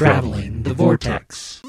[0.00, 1.60] Traveling the Vortex.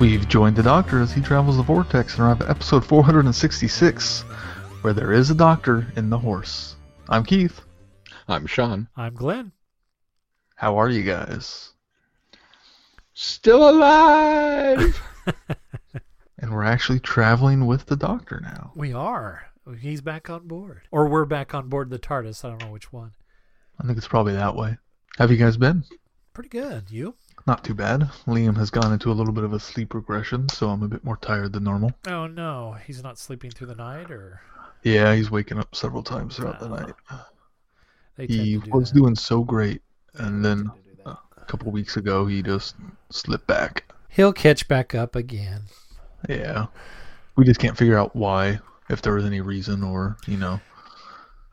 [0.00, 4.22] We've joined the Doctor as he travels the vortex and arrive at episode 466,
[4.80, 6.74] where there is a doctor in the horse.
[7.10, 7.60] I'm Keith.
[8.26, 8.88] I'm Sean.
[8.96, 9.52] I'm Glenn.
[10.56, 11.74] How are you guys?
[13.20, 15.02] Still alive!
[16.40, 18.70] And we're actually traveling with the Doctor now.
[18.76, 19.48] We are.
[19.80, 20.82] He's back on board.
[20.92, 22.44] Or we're back on board the TARDIS.
[22.44, 23.10] I don't know which one.
[23.80, 24.78] I think it's probably that way.
[25.18, 25.82] Have you guys been?
[26.32, 26.92] Pretty good.
[26.92, 27.16] You?
[27.44, 28.02] Not too bad.
[28.28, 31.02] Liam has gone into a little bit of a sleep regression, so I'm a bit
[31.02, 31.90] more tired than normal.
[32.06, 32.76] Oh, no.
[32.86, 34.40] He's not sleeping through the night, or
[34.84, 36.76] Yeah, he's waking up several times throughout the oh.
[36.76, 36.94] night.
[38.16, 38.96] they He do was that.
[38.96, 39.82] doing so great,
[40.14, 40.70] and then
[41.04, 42.76] a couple weeks ago he just
[43.10, 43.84] slipped back.
[44.08, 45.62] He'll catch back up again.
[46.28, 46.66] Yeah.
[47.36, 50.60] We just can't figure out why, if there was any reason, or, you know,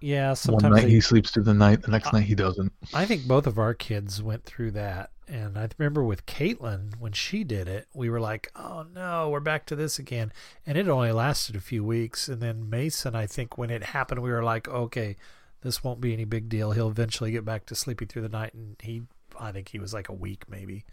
[0.02, 0.64] Yeah, sometimes.
[0.64, 2.74] one night they, he sleeps through the night, the next night he doesn't.
[2.94, 5.12] I think both of our kids went through that.
[5.28, 9.40] And I remember with Caitlin, when she did it, we were like, oh no, we're
[9.40, 10.32] back to this again.
[10.68, 12.28] And it only lasted a few weeks.
[12.28, 15.16] And then Mason, I think when it happened, we were like, okay,
[15.62, 16.72] this won't be any big deal.
[16.74, 18.54] He'll eventually get back to sleeping through the night.
[18.54, 19.04] And he,
[19.40, 20.86] I think he was like a week maybe.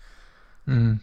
[0.67, 1.01] Mm.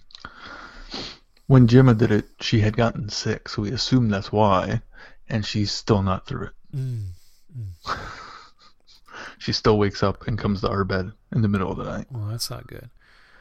[1.48, 4.82] When Gemma did it, she had gotten sick, so we assumed that's why,
[5.28, 6.54] and she's still not through it.
[6.76, 7.08] Mm.
[9.40, 12.08] She still wakes up and comes to our bed in the middle of the night.
[12.12, 12.90] Well, that's not good.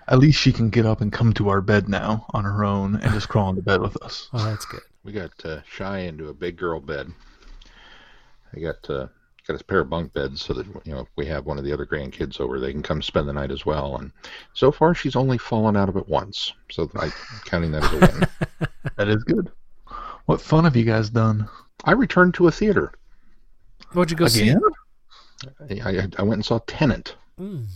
[0.06, 2.96] At least she can get up and come to our bed now on her own
[2.96, 4.28] and just crawl into bed with us.
[4.32, 4.80] Well, that's good.
[5.04, 7.12] We got uh, Shy into a big girl bed.
[8.54, 9.08] I got uh,
[9.48, 11.64] got a pair of bunk beds so that you know if we have one of
[11.64, 13.96] the other grandkids over, they can come spend the night as well.
[13.96, 14.12] And
[14.52, 17.12] so far, she's only fallen out of it once, so I'm
[17.46, 18.68] counting that as a win.
[18.96, 19.50] That is good.
[20.26, 21.48] What fun have you guys done?
[21.84, 22.92] I returned to a theater.
[23.92, 24.60] What'd you go Again?
[25.70, 27.14] I, I, I went and saw Tenet.
[27.40, 27.66] Mm.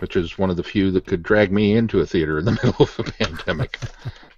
[0.00, 2.52] which is one of the few that could drag me into a theater in the
[2.62, 3.78] middle of a pandemic.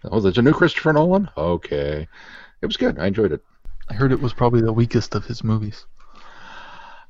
[0.04, 1.30] oh, there's a new Christopher Nolan.
[1.36, 2.06] Okay,
[2.60, 2.98] it was good.
[2.98, 3.42] I enjoyed it.
[3.88, 5.86] I heard it was probably the weakest of his movies.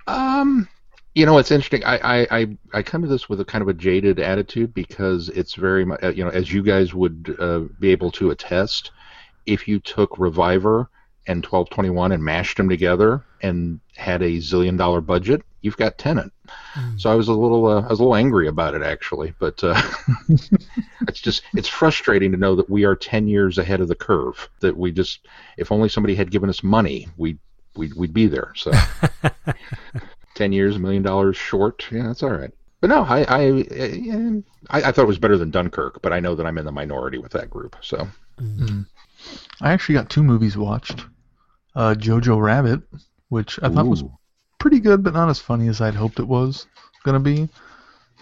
[0.07, 0.69] Um,
[1.15, 1.85] you know, it's interesting.
[1.85, 5.29] I, I, I, I come to this with a kind of a jaded attitude because
[5.31, 8.93] it's very much, you know, as you guys would uh, be able to attest,
[9.47, 10.89] if you took Reviver
[11.27, 16.31] and 1221 and mashed them together and had a zillion dollar budget, you've got Tenet.
[16.97, 19.63] So I was a little, uh, I was a little angry about it actually, but
[19.63, 19.81] uh,
[20.29, 24.49] it's just, it's frustrating to know that we are 10 years ahead of the curve.
[24.61, 27.39] That we just, if only somebody had given us money, we,
[27.77, 28.53] we'd, we'd be there.
[28.57, 28.73] So.
[30.41, 31.87] 10 years, a million dollars short.
[31.91, 32.51] Yeah, that's all right.
[32.81, 33.65] But no, I I,
[34.71, 36.73] I I thought it was better than Dunkirk, but I know that I'm in the
[36.73, 37.77] minority with that group.
[37.83, 38.09] So
[39.61, 41.05] I actually got two movies watched.
[41.75, 42.81] Uh, Jojo Rabbit,
[43.29, 44.03] which I thought was
[44.59, 46.67] pretty good, but not as funny as I'd hoped it was
[47.05, 47.49] gonna be.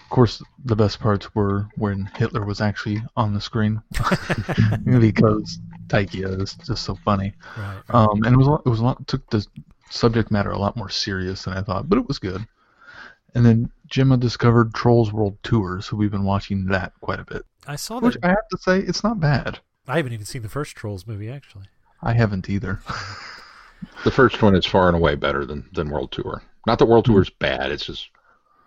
[0.08, 3.82] Of course, the best parts were when Hitler was actually on the screen,
[5.00, 5.58] because
[5.88, 7.34] Taika is just so funny.
[7.58, 7.82] Right.
[7.90, 9.46] Um, and it was a lot, it was a lot took the
[9.90, 12.48] subject matter a lot more serious than I thought, but it was good.
[13.34, 17.42] And then Gemma discovered Trolls World Tour, so we've been watching that quite a bit.
[17.66, 18.24] I saw Which that.
[18.24, 19.58] I have to say, it's not bad.
[19.86, 21.66] I haven't even seen the first Trolls movie, actually.
[22.02, 22.80] I haven't either.
[24.04, 26.42] the first one is far and away better than than World Tour.
[26.66, 27.70] Not that World Tour is bad.
[27.70, 28.08] It's just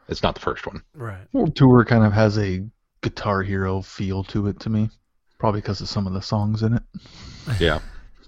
[0.08, 0.82] it's not the first one.
[0.94, 1.28] Right.
[1.34, 2.64] World Tour kind of has a
[3.02, 4.90] Guitar Hero feel to it to me,
[5.40, 6.84] probably because of some of the songs in it.
[7.60, 7.80] Yeah.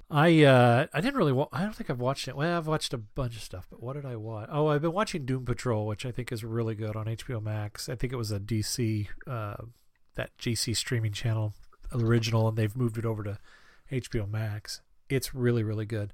[0.10, 2.36] I uh I didn't really wa- I don't think I've watched it.
[2.36, 4.50] Well, I've watched a bunch of stuff, but what did I watch?
[4.52, 7.90] Oh, I've been watching Doom Patrol, which I think is really good on HBO Max.
[7.90, 9.56] I think it was a DC uh
[10.16, 11.54] that GC streaming channel
[11.94, 13.38] original and they've moved it over to
[13.92, 14.82] HBO Max.
[15.10, 16.14] It's really really good.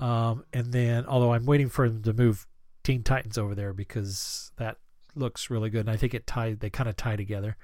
[0.00, 2.46] Um and then although I'm waiting for them to move
[2.88, 4.78] Teen Titans over there because that
[5.14, 7.58] looks really good and I think it tied they kind of tie together.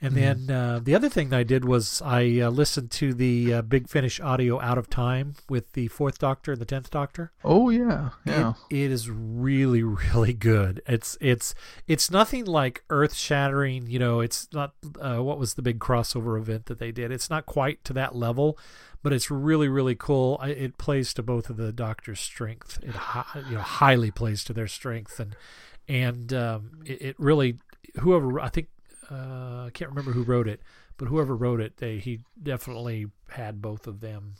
[0.00, 3.54] And then uh, the other thing that I did was I uh, listened to the
[3.54, 7.32] uh, Big Finish audio out of time with the Fourth Doctor and the Tenth Doctor.
[7.42, 8.52] Oh yeah, yeah.
[8.70, 10.82] It, it is really, really good.
[10.86, 11.54] It's it's
[11.86, 13.86] it's nothing like earth shattering.
[13.88, 17.10] You know, it's not uh, what was the big crossover event that they did.
[17.10, 18.58] It's not quite to that level,
[19.02, 20.38] but it's really, really cool.
[20.40, 22.78] I, it plays to both of the Doctor's strength.
[22.82, 25.34] It hi- you know highly plays to their strength, and
[25.88, 27.58] and um, it, it really
[28.00, 28.68] whoever I think
[29.10, 30.60] uh, I can't remember who wrote it,
[30.96, 34.34] but whoever wrote it, they he definitely had both of them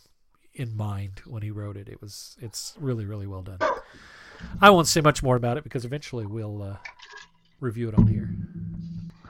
[0.54, 1.88] in mind when he wrote it.
[1.88, 3.58] It was it's really really well done.
[4.60, 6.76] I won't say much more about it because eventually we'll uh,
[7.60, 8.30] review it on here.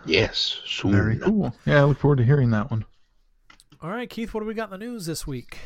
[0.07, 0.93] Yes, soon.
[0.93, 1.55] Very cool.
[1.67, 2.85] Yeah, I look forward to hearing that one.
[3.81, 5.59] All right, Keith, what do we got in the news this week?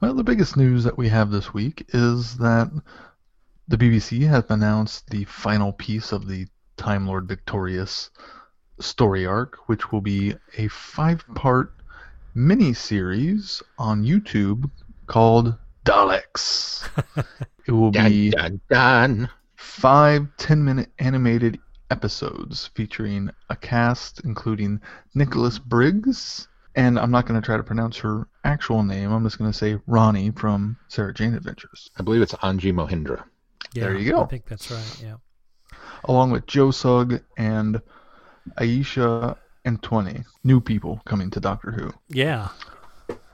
[0.00, 2.70] Well, the biggest news that we have this week is that
[3.68, 6.46] the BBC has announced the final piece of the
[6.76, 8.10] Time Lord Victorious
[8.80, 11.72] story arc, which will be a five part
[12.34, 14.70] mini series on YouTube
[15.06, 16.88] called Daleks.
[17.66, 19.30] it will Dun, be dun, dun.
[19.56, 21.58] five 10 minute animated
[21.90, 24.80] episodes featuring a cast including
[25.14, 26.46] Nicholas Briggs.
[26.76, 29.10] And I'm not going to try to pronounce her actual name.
[29.10, 33.24] I'm just going to say Rani from Sarah Jane Adventures, I believe it's Anjli Mohindra.
[33.74, 34.22] Yeah, There you go.
[34.22, 35.02] I think that's right.
[35.02, 35.16] Yeah.
[36.04, 37.82] along with Joe Sugg and
[38.58, 41.92] Aisha and 20 new people coming to Doctor Who.
[42.08, 42.48] Yeah.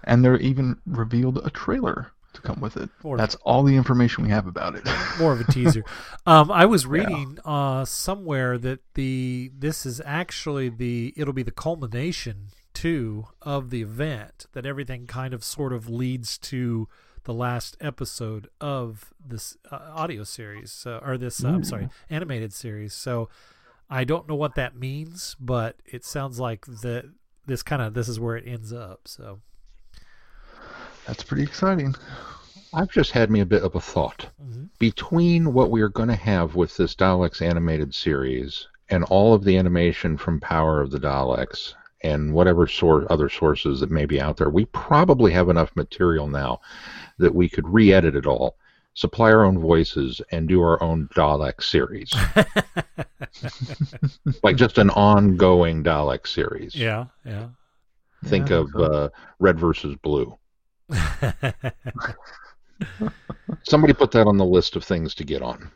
[0.05, 2.89] And they're even revealed a trailer to come with it.
[3.03, 4.85] Or- That's all the information we have about it.
[5.19, 5.85] more of a teaser.
[6.27, 11.51] Um, I was reading uh, somewhere that the this is actually the it'll be the
[11.51, 16.89] culmination too of the event that everything kind of sort of leads to
[17.25, 22.53] the last episode of this uh, audio series uh, or this uh, I'm sorry animated
[22.53, 22.93] series.
[22.93, 23.29] So
[23.89, 27.05] I don't know what that means, but it sounds like that
[27.47, 29.03] this kind of this is where it ends up.
[29.07, 29.41] So
[31.07, 31.95] That's pretty exciting.
[32.75, 34.29] I've just had me a bit of a thought.
[34.45, 34.71] Mhm.
[34.81, 39.45] Between what we are going to have with this Daleks animated series and all of
[39.45, 44.21] the animation from Power of the Daleks and whatever sort other sources that may be
[44.21, 46.61] out there, we probably have enough material now
[47.19, 48.57] that we could re-edit it all,
[48.97, 52.13] supply our own voices, and do our own Dalek series,
[54.43, 56.75] like just an ongoing Dalek series.
[56.75, 57.49] yeah, yeah.
[58.25, 59.09] Think Yeah, of so- uh,
[59.39, 60.37] Red versus Blue.
[63.65, 65.71] Somebody put that on the list of things to get on.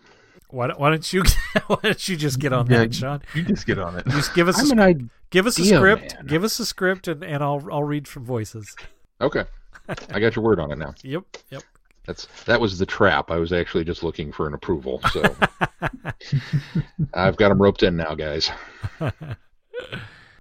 [0.51, 1.23] why, don't, why don't you
[1.67, 3.23] why don't you just get on Yeah, that, Sean?
[3.35, 4.07] You just get on it.
[4.09, 5.09] Just give us a I'm an idea.
[5.31, 6.15] Give us a script.
[6.17, 6.27] man.
[6.27, 8.75] Give us a script, and, and I'll I'll read from voices.
[9.21, 9.45] Okay,
[9.89, 10.95] I got your word on it now.
[11.03, 11.63] Yep, yep.
[12.11, 13.31] That's that was the trap.
[13.31, 15.01] I was actually just looking for an approval.
[15.13, 15.23] So
[17.15, 18.51] I've got them roped in now, guys.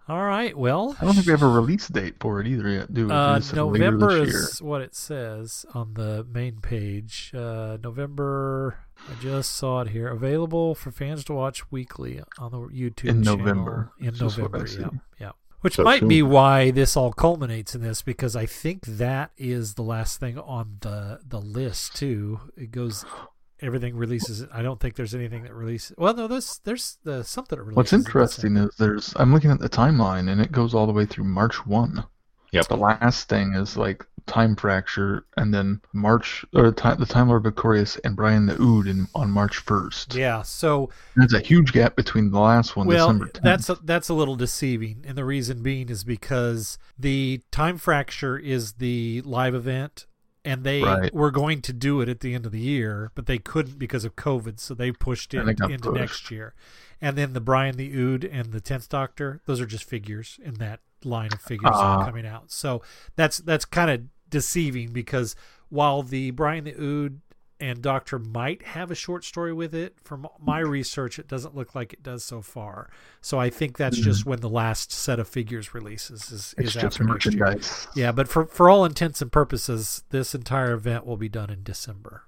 [0.10, 0.58] All right.
[0.58, 3.14] Well, I don't think we have a release date for it either yet, do we?
[3.14, 7.32] uh, November is what it says on the main page.
[7.36, 8.80] Uh, November.
[9.08, 10.08] I just saw it here.
[10.08, 14.38] Available for fans to watch weekly on the YouTube In channel November, In is what
[14.38, 14.68] November.
[14.68, 14.90] Yeah,
[15.20, 15.32] yeah.
[15.62, 19.74] Which So might be why this all culminates in this because I think that is
[19.74, 22.40] the last thing on the the list too.
[22.56, 23.06] It goes.
[23.62, 24.46] Everything releases.
[24.54, 25.94] I don't think there's anything that releases.
[25.98, 27.76] Well, no, there's there's the something that releases.
[27.76, 31.06] What's interesting is there's I'm looking at the timeline and it goes all the way
[31.06, 32.06] through March one.
[32.52, 32.68] Yep.
[32.68, 37.98] The last thing is like Time Fracture, and then March or the Time Lord Victorious
[38.04, 40.14] and Brian the Ood in, on March first.
[40.16, 40.42] Yeah.
[40.44, 43.42] So There's a huge gap between the last one, well, December 10th.
[43.44, 48.38] that's a, that's a little deceiving, and the reason being is because the time fracture
[48.38, 50.06] is the live event,
[50.46, 51.14] and they Right.
[51.14, 54.06] were going to do it at the end of the year, but they couldn't because
[54.06, 56.00] of COVID, so they pushed it And it got into pushed.
[56.00, 56.54] next year.
[57.02, 60.56] And then the Brian the Ood and the Tenth Doctor, those are just figures in
[60.56, 62.04] that line of figures Ah.
[62.06, 62.52] coming out.
[62.52, 62.82] So
[63.16, 65.36] that's that's kind of deceiving because
[65.70, 67.22] while the Brian the Ood
[67.62, 69.96] and Doctor might have a short story with it.
[70.02, 72.90] From my research, it doesn't look like it does so far.
[73.20, 76.78] So I think that's just when the last set of figures releases is, it's is
[76.84, 77.34] after next year.
[77.44, 77.88] merchandise.
[77.96, 81.64] Yeah, but for for all intents and purposes, this entire event will be done in
[81.64, 82.24] December.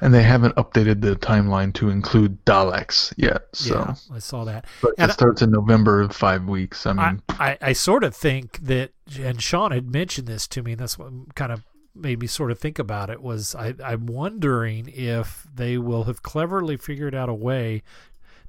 [0.00, 3.42] And they haven't updated the timeline to include Daleks yet.
[3.52, 4.66] So, Yeah, I saw that.
[4.80, 6.86] but And it starts in November of five weeks.
[6.86, 10.62] I I, mean, I, I sort of think that, and Sean had mentioned this to
[10.62, 11.64] me, and that's what kind of
[11.96, 13.20] made me sort of think about it.
[13.20, 17.82] Was I, I'm wondering if they will have cleverly figured out a way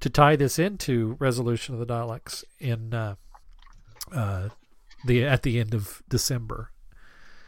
[0.01, 3.15] to tie this into Resolution of the Daleks in uh,
[4.13, 4.49] uh,
[5.05, 6.71] the at the end of December.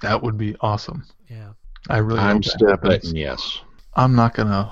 [0.01, 1.05] that would be awesome.
[1.29, 1.53] Yeah,
[1.89, 3.60] I really I'm hope that still betting yes.
[3.96, 4.72] I'm not gonna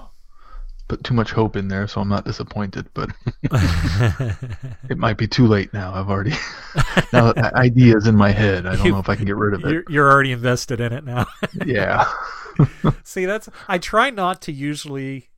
[0.88, 2.88] put too much hope in there, so I'm not disappointed.
[2.94, 3.10] But
[4.90, 5.94] it might be too late now.
[5.94, 6.32] I've already
[7.14, 8.66] now that idea is in my head.
[8.66, 9.72] I don't You- know if I can get rid of it.
[9.72, 11.26] you're, you're already invested in it now.
[11.66, 12.06] Yeah,
[13.04, 15.30] See, that's I try not to usually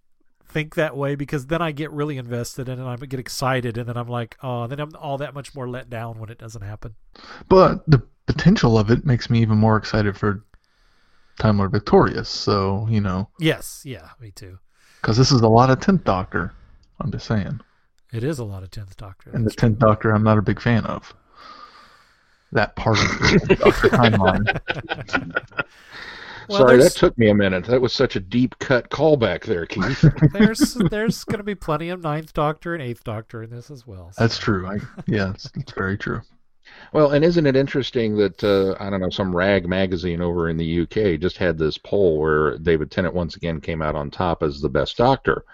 [0.48, 3.78] think that way because then I get really invested in it and I get excited
[3.78, 6.38] and then I'm like, oh, then I'm all that much more let down when it
[6.40, 6.96] doesn't happen.
[7.48, 10.44] but the potential of it makes me even more excited for
[11.42, 12.30] Time Lord Victorious.
[12.30, 14.60] So you know, Yes, yeah, me too.
[15.02, 16.54] because this is a lot of Tenth Doctor.
[17.00, 17.60] I'm just saying,
[18.14, 19.32] It is a lot of Tenth Doctor.
[19.34, 19.50] and the.
[19.52, 21.14] Tenth Doctor, I'm not a big fan of.
[22.52, 23.06] That part of
[23.48, 25.66] the Doctor timeline.
[26.50, 27.64] Well, Sorry, that took me a minute.
[27.66, 30.04] That was such a deep cut callback there, Keith.
[30.34, 33.88] there's there's going to be plenty of Ninth Doctor and Eighth Doctor in this as
[33.88, 34.12] well.
[34.12, 34.68] so- That's true.
[34.68, 36.22] I, yeah, it's, it's very true.
[36.94, 40.58] Well, and isn't it interesting that uh, I don't know some rag magazine over in
[40.58, 44.44] the UK just had this poll where David Tennant once again came out on top
[44.44, 45.46] as the best Doctor,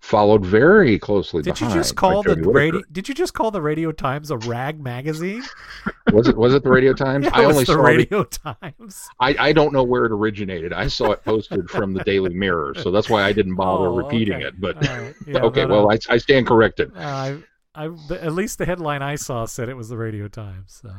[0.00, 2.82] followed very closely Did you just call the radio?
[2.90, 5.42] Did you just call the Radio Times a rag magazine?
[6.12, 7.26] Was it was it the Radio Times?
[7.30, 9.08] Yeah, I only the saw Radio Times.
[9.20, 10.72] I, I don't know where it originated.
[10.72, 13.96] I saw it posted from the Daily Mirror, so that's why I didn't bother Oh,
[13.96, 14.46] repeating okay.
[14.46, 14.60] it.
[14.60, 15.14] But right.
[15.26, 16.90] Yeah, okay, but, well, uh, I, I stand corrected.
[16.96, 17.38] I,
[17.74, 20.80] I, the- at least the headline I saw said it was the Radio Times.
[20.82, 20.92] So.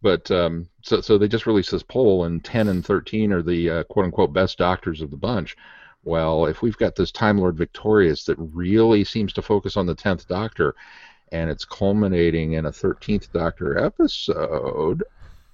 [0.00, 3.70] But um, so so they just released this poll, and ten and thirteen are the
[3.70, 5.56] uh, quote unquote best doctors of the bunch.
[6.04, 9.96] Well, if we've got this Time Lord Victorious that really seems to focus on the
[9.96, 10.76] tenth Doctor,
[11.32, 15.02] and it's culminating in a thirteenth Doctor episode,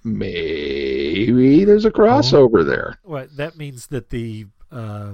[0.03, 2.99] maybe there's a crossover there.
[3.03, 5.13] What that means that the uh,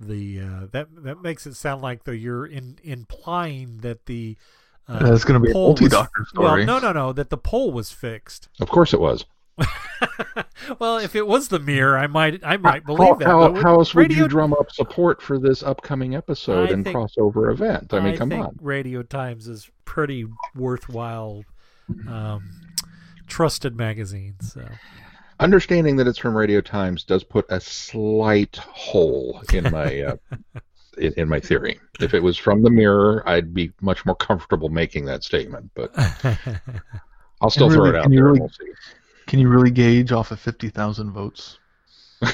[0.00, 4.36] the uh, that that makes it sound like though you're in implying that the
[4.88, 6.64] uh, That's going to be a multi-doctor story.
[6.64, 8.48] Well, no, no, no, that the poll was fixed.
[8.60, 9.24] Of course, it was.
[10.78, 13.26] well, if it was the mirror, I might I might How, believe that.
[13.26, 16.72] how, but how else would radio, you drum up support for this upcoming episode I
[16.72, 17.92] and think- crossover event?
[17.92, 18.56] I mean, come think on.
[18.60, 21.44] Radio Times is pretty worthwhile,
[22.08, 22.48] um,
[23.26, 24.36] trusted magazine.
[24.40, 24.64] So
[25.40, 30.16] Understanding that it's from Radio Times does put a slight hole in my uh,
[30.98, 31.80] in, in my theory.
[32.00, 35.70] If it was from the Mirror, I'd be much more comfortable making that statement.
[35.74, 35.92] But
[37.40, 38.24] I'll still And throw it out can you there.
[38.26, 38.72] really- and we'll see.
[39.26, 41.58] Can you really gauge off of 50,000 votes?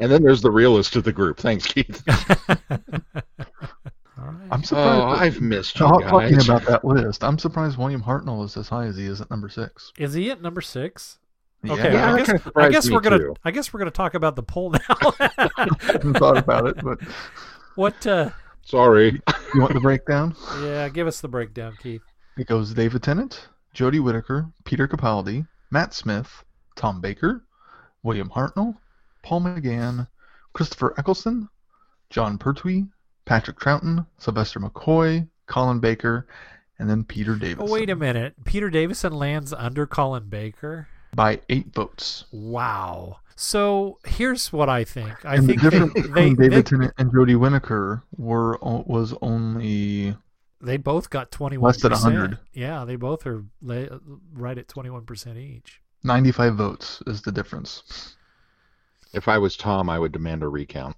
[0.00, 1.38] And then there's the realist of the group.
[1.38, 2.02] Thanks, Keith.
[2.08, 2.14] all
[2.70, 4.48] right.
[4.50, 5.00] I'm oh, surprised.
[5.02, 8.68] Oh, I've missed you Ta- talking about that list, I'm surprised William Hartnell is as
[8.68, 9.92] high as he is at number six.
[9.98, 11.18] Is he at number six?
[11.62, 13.34] Yeah, Okay, Yeah, I guess, I guess we're gonna too.
[13.44, 14.78] I guess we're gonna talk about the poll now.
[14.88, 17.00] I hadn't thought about it, but
[17.74, 18.06] what?
[18.06, 18.30] Uh,
[18.62, 19.20] Sorry.
[19.54, 20.36] you want the breakdown?
[20.62, 22.02] yeah, give us the breakdown, Keith.
[22.36, 26.44] It goes David Tennant, Jodie Whittaker, Peter Capaldi, Matt Smith,
[26.76, 27.44] Tom Baker,
[28.02, 28.76] William Hartnell,
[29.22, 30.06] Paul McGann,
[30.52, 31.48] Christopher Eccleston,
[32.10, 32.86] Jon Pertwee,
[33.24, 36.26] Patrick Troughton, Sylvester McCoy, Colin Baker,
[36.78, 37.68] and then Peter Davison.
[37.68, 38.34] Oh, wait a minute.
[38.44, 40.88] Peter Davison lands under Colin Baker.
[41.14, 42.24] By eight votes.
[42.32, 43.18] Wow.
[43.36, 45.24] So here's what I think.
[45.24, 49.14] I and think the difference they, between they, David Tennant and Jodie Whittaker were was
[49.22, 50.16] only
[50.60, 51.62] they both got 21%.
[51.62, 52.38] Less than 100.
[52.52, 53.98] Yeah, they both are la-
[54.32, 55.80] right at 21% each.
[56.04, 58.16] 95 votes is the difference.
[59.12, 60.96] If I was Tom, I would demand a recount.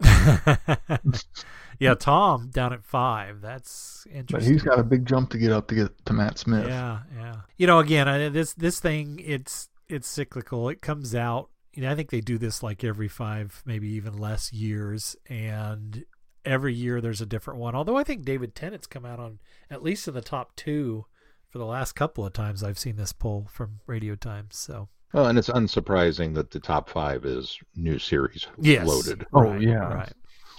[1.78, 3.40] yeah, Tom down at five.
[3.40, 4.36] That's interesting.
[4.36, 6.66] But he's got a big jump to get up to get to Matt Smith.
[6.66, 7.36] Yeah, yeah.
[7.56, 10.68] You know, again, I, this this thing it's it's cyclical.
[10.68, 11.50] It comes out.
[11.72, 16.04] You know, I think they do this like every five, maybe even less years, and
[16.44, 17.74] every year there's a different one.
[17.74, 19.38] Although I think David Tennant's come out on
[19.70, 21.06] at least in the top two
[21.48, 24.56] for the last couple of times I've seen this poll from Radio Times.
[24.56, 29.26] So Well, and it's unsurprising that the top five is new series yes, loaded.
[29.32, 29.76] Oh, Right, yeah.
[29.94, 30.12] right.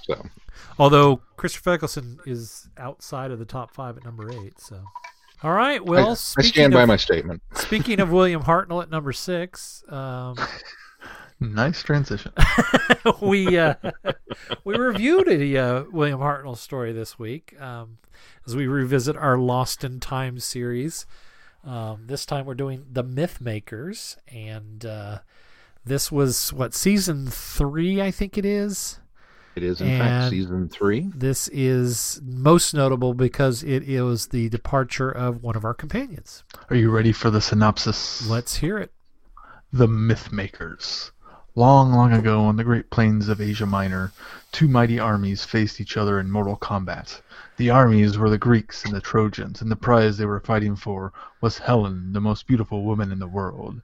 [0.04, 0.26] So
[0.80, 4.60] Although Christopher Eccleston is outside of the top five at number eight.
[4.60, 4.82] So.
[5.44, 5.84] All right.
[5.86, 7.42] Well, I, I speaking stand by of- my statement.
[7.56, 10.36] Speaking of William Hartnell at number six, um,
[11.42, 12.34] Nice transition.
[13.22, 13.76] we uh,
[14.66, 17.98] we reviewed a uh, William Hartnell story this week um,
[18.46, 21.06] as we revisit our Lost in Time series.
[21.64, 25.20] Um, this time we're doing the Myth Makers, and uh,
[25.86, 29.00] this was what season three, I think it is.
[29.56, 31.12] It is in And- fact season three.
[31.14, 36.44] This is most notable because it is the departure of one of our companions.
[36.70, 38.26] Are you ready for the synopsis?
[38.28, 38.94] Let's hear it.
[39.74, 41.12] The Myth Makers.
[41.56, 44.12] Long, long ago on the great plains of Asia Minor,
[44.52, 47.22] two mighty armies faced each other in mortal combat.
[47.58, 51.12] The armies were the Greeks and the Trojans, and the prize they were fighting for
[51.42, 53.82] was Helen, the most beautiful woman in the world.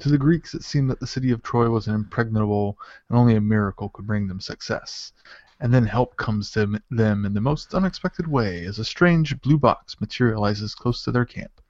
[0.00, 2.76] To the Greeks, it seemed that the city of Troy was impregnable,
[3.08, 5.12] and only a miracle could bring them success.
[5.60, 9.58] And then help comes to them in the most unexpected way as a strange blue
[9.58, 11.60] box materializes close to their camp,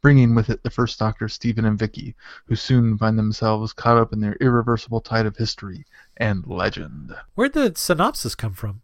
[0.00, 2.14] bringing with it the first Doctor, Stephen and Vicky,
[2.46, 5.84] who soon find themselves caught up in their irreversible tide of history
[6.16, 7.14] and legend.
[7.34, 8.82] Where'd the synopsis come from?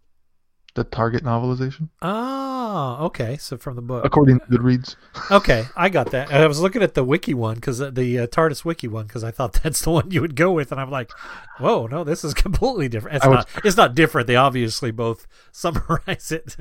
[0.79, 3.37] The Target novelization, Oh, okay.
[3.37, 4.05] So from the book.
[4.05, 4.95] according to Goodreads.
[5.33, 6.31] Okay, I got that.
[6.33, 9.25] I was looking at the wiki one because uh, the uh, TARDIS wiki one because
[9.25, 11.11] I thought that's the one you would go with, and I'm like,
[11.59, 13.17] whoa, no, this is completely different.
[13.17, 13.65] It's I was- not.
[13.65, 14.29] It's not different.
[14.29, 16.55] They obviously both summarize it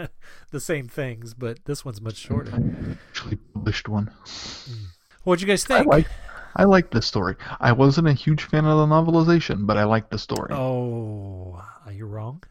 [0.49, 2.97] the same things, but this one's much mm, shorter.
[3.09, 4.07] Actually published one.
[4.25, 4.85] Hmm.
[5.25, 5.87] What'd you guys I think?
[5.87, 6.07] like.
[6.55, 7.35] I like this story.
[7.59, 10.51] I wasn't a huge fan of the novelization, but I like the story.
[10.55, 12.41] Oh, are you wrong?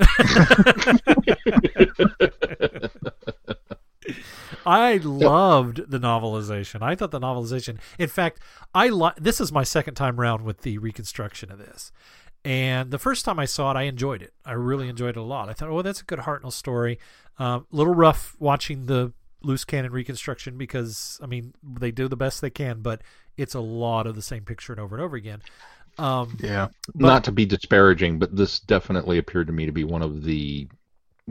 [4.66, 6.82] I loved the novelization.
[6.82, 7.78] I thought the novelization.
[7.98, 8.40] In fact,
[8.74, 11.92] I li- this is my second time around with the reconstruction of this.
[12.44, 14.32] And the first time I saw it, I enjoyed it.
[14.44, 15.48] I really enjoyed it a lot.
[15.48, 16.98] I thought, oh, that's a good Hartnell story.
[17.38, 22.16] A um, little rough watching the loose cannon reconstruction because, I mean, they do the
[22.16, 23.02] best they can, but
[23.36, 25.42] it's a lot of the same picture and over and over again.
[26.00, 26.68] Um, yeah.
[26.94, 30.22] But, Not to be disparaging, but this definitely appeared to me to be one of
[30.22, 30.66] the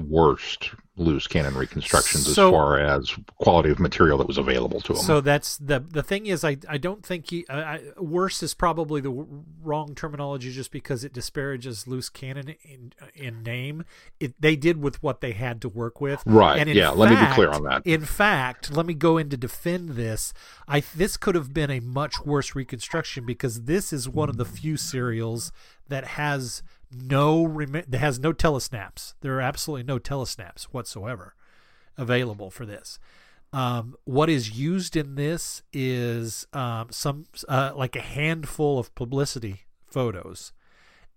[0.08, 4.94] worst loose cannon reconstructions so, as far as quality of material that was available to
[4.94, 5.02] them.
[5.02, 9.02] So that's the the thing is I I don't think he I, worse is probably
[9.02, 9.26] the
[9.62, 13.86] wrong terminology just because it disparages loose cannon in in name.
[14.20, 16.22] It they did with what they had to work with.
[16.26, 16.60] Right.
[16.60, 16.88] And yeah.
[16.88, 17.82] Fact, let me be clear on that.
[17.86, 20.34] In fact, let me go in to defend this.
[20.68, 24.46] I this could have been a much worse reconstruction because this is one of the
[24.46, 25.52] few serials
[25.88, 29.14] that has no rem- has no telesnaps.
[29.22, 31.36] There are absolutely no telesnaps whatsoever
[31.98, 33.00] available for this.
[33.52, 39.62] Um, what is used in this is um, some uh, like a handful of publicity
[39.86, 40.52] photos.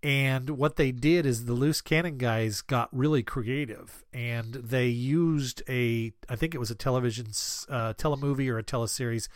[0.02, 5.62] And what they did is the loose cannon guys got really creative, and they used
[5.69, 7.26] a I think it was a television
[7.69, 9.29] uh, telemovie or a teleseries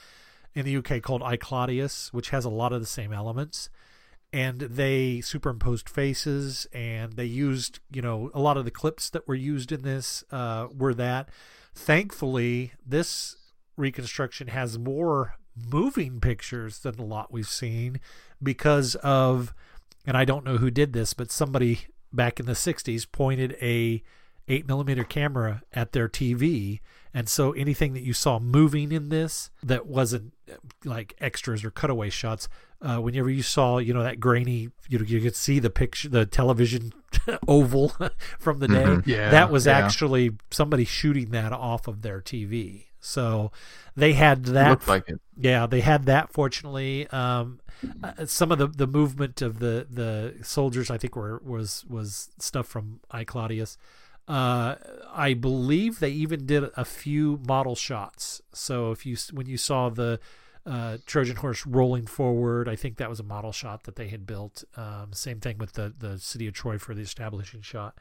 [0.55, 3.69] in the UK called I Claudius, which has a lot of the same elements
[4.33, 9.27] and they superimposed faces and they used you know a lot of the clips that
[9.27, 11.29] were used in this uh, were that.
[11.75, 13.37] Thankfully this
[13.77, 18.01] reconstruction has more moving pictures than a lot we've seen
[18.43, 19.55] because of
[20.07, 24.03] and i don't know who did this but somebody back in the 60s pointed a
[24.49, 26.81] 8 millimeter camera at their tv
[27.17, 30.35] and so anything that you saw moving in this that wasn't
[30.85, 32.47] like extras or cutaway shots
[32.83, 36.11] uh, whenever you saw you know that grainy you know you could see the picture
[36.11, 36.93] the television
[37.49, 37.89] oval
[38.39, 39.09] from the day mm-hmm.
[39.09, 39.79] yeah, that was yeah.
[39.79, 43.51] actually somebody shooting that off of their tv so
[43.97, 45.19] they had that looked like it.
[45.39, 47.61] yeah they had that fortunately um,
[48.05, 52.29] uh, some of the, the movement of the the soldiers i think were was was
[52.39, 53.79] stuff from i claudius
[54.29, 54.77] uh,
[55.13, 58.43] I believe they even did a few model shots.
[58.53, 60.21] So if you when you saw the
[60.67, 62.69] uh, Trojan horse rolling forward.
[62.69, 64.65] I think that was a model shot that they had built.
[64.77, 67.97] Um, same thing with the the city of Troy for the establishing shot.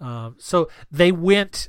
[0.00, 1.68] Um, so they went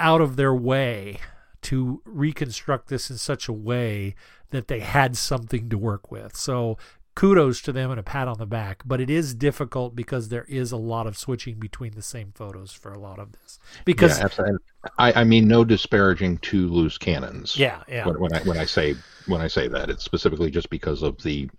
[0.00, 1.18] out of their way
[1.60, 4.14] to reconstruct this in such a way
[4.50, 6.36] that they had something to work with.
[6.36, 6.76] So
[7.18, 8.82] kudos to them and a pat on the back.
[8.86, 12.72] But it is difficult because there is a lot of switching between the same photos
[12.72, 13.58] for a lot of this.
[13.84, 14.52] Because yeah,
[14.98, 17.58] I, I mean, no disparaging to loose cannons.
[17.58, 18.06] Yeah, yeah.
[18.06, 18.94] When, when I when I say
[19.26, 19.90] when I say that.
[19.90, 21.50] It's specifically just because of the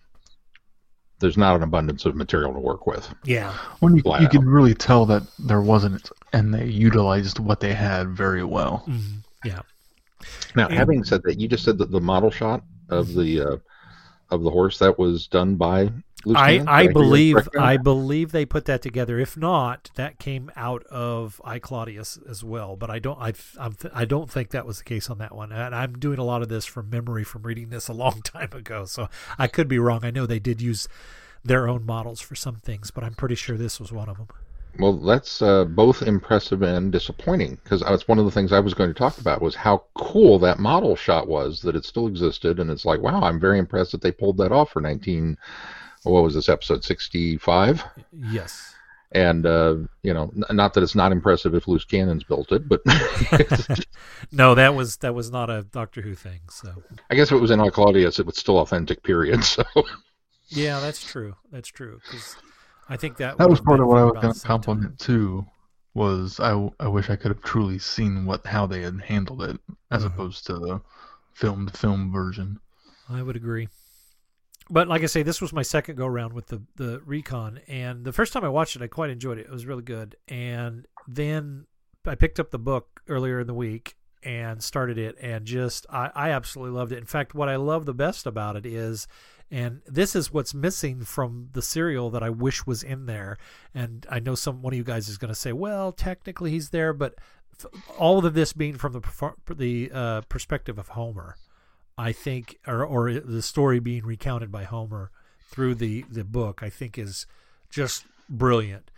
[1.19, 3.13] there's not an abundance of material to work with.
[3.25, 3.51] Yeah.
[3.81, 8.15] When you, you can really tell that there wasn't, and they utilized what they had
[8.15, 8.85] very well.
[8.87, 9.17] Mm-hmm.
[9.43, 9.59] Yeah.
[10.55, 13.57] Now, and, having said that, you just said that the model shot of the uh,
[14.31, 15.99] of the horse that was done by mm-hmm.
[16.35, 19.19] I, I believe I believe they put that together.
[19.19, 22.75] If not, that came out of I Claudius as well.
[22.75, 25.51] But I don't I I'm, I don't think that was the case on that one.
[25.51, 28.51] And I'm doing a lot of this from memory from reading this a long time
[28.51, 30.03] ago, so I could be wrong.
[30.03, 30.87] I know they did use
[31.43, 34.27] their own models for some things, but I'm pretty sure this was one of them.
[34.79, 38.73] Well, that's uh, both impressive and disappointing because that's one of the things I was
[38.73, 42.59] going to talk about was how cool that model shot was that it still existed,
[42.59, 45.35] and it's like, wow, I'm very impressed that they pulled that off for 19-
[46.03, 48.75] what was this episode 65 yes.
[49.11, 52.69] And uh, you know n- not that it's not impressive if loose cannons built it
[52.69, 52.81] but
[54.31, 56.83] no that was that was not a doctor who thing so.
[57.09, 59.63] I guess if it was in claudius it was still authentic period so.
[60.49, 62.35] Yeah that's true that's true because
[62.89, 65.45] i think that that was part of what i was going to compliment too
[65.93, 69.59] was I, I wish i could have truly seen what how they had handled it
[69.91, 70.13] as mm-hmm.
[70.13, 70.81] opposed to the
[71.33, 72.59] filmed film version
[73.09, 73.69] i would agree
[74.69, 78.05] but like I say, this was my second go around with the the Recon, and
[78.05, 79.47] the first time I watched it, I quite enjoyed it.
[79.47, 80.15] It was really good.
[80.27, 81.65] And then
[82.05, 86.11] I picked up the book earlier in the week and started it, and just I,
[86.15, 86.97] I absolutely loved it.
[86.97, 89.07] In fact, what I love the best about it is,
[89.49, 93.37] and this is what's missing from the serial that I wish was in there.
[93.73, 96.69] And I know some one of you guys is going to say, well, technically he's
[96.69, 97.15] there, but
[97.97, 101.35] all of this being from the the uh, perspective of Homer
[101.99, 105.11] I think, or, or the story being recounted by Homer
[105.51, 107.27] through the, the book, I think is
[107.69, 108.89] just brilliant.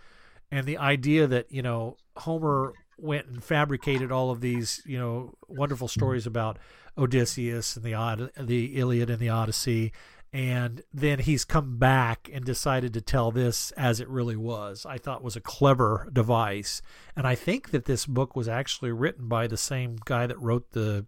[0.52, 5.34] And the idea that, you know, Homer went and fabricated all of these, you know,
[5.48, 6.58] wonderful stories about
[6.98, 9.92] Odysseus and the the Iliad and the Odyssey,
[10.34, 14.86] and then he's come back and decided to tell this as it really was.
[14.86, 16.82] I thought was a clever device,
[17.16, 20.72] and I think that this book was actually written by the same guy that wrote
[20.72, 21.06] the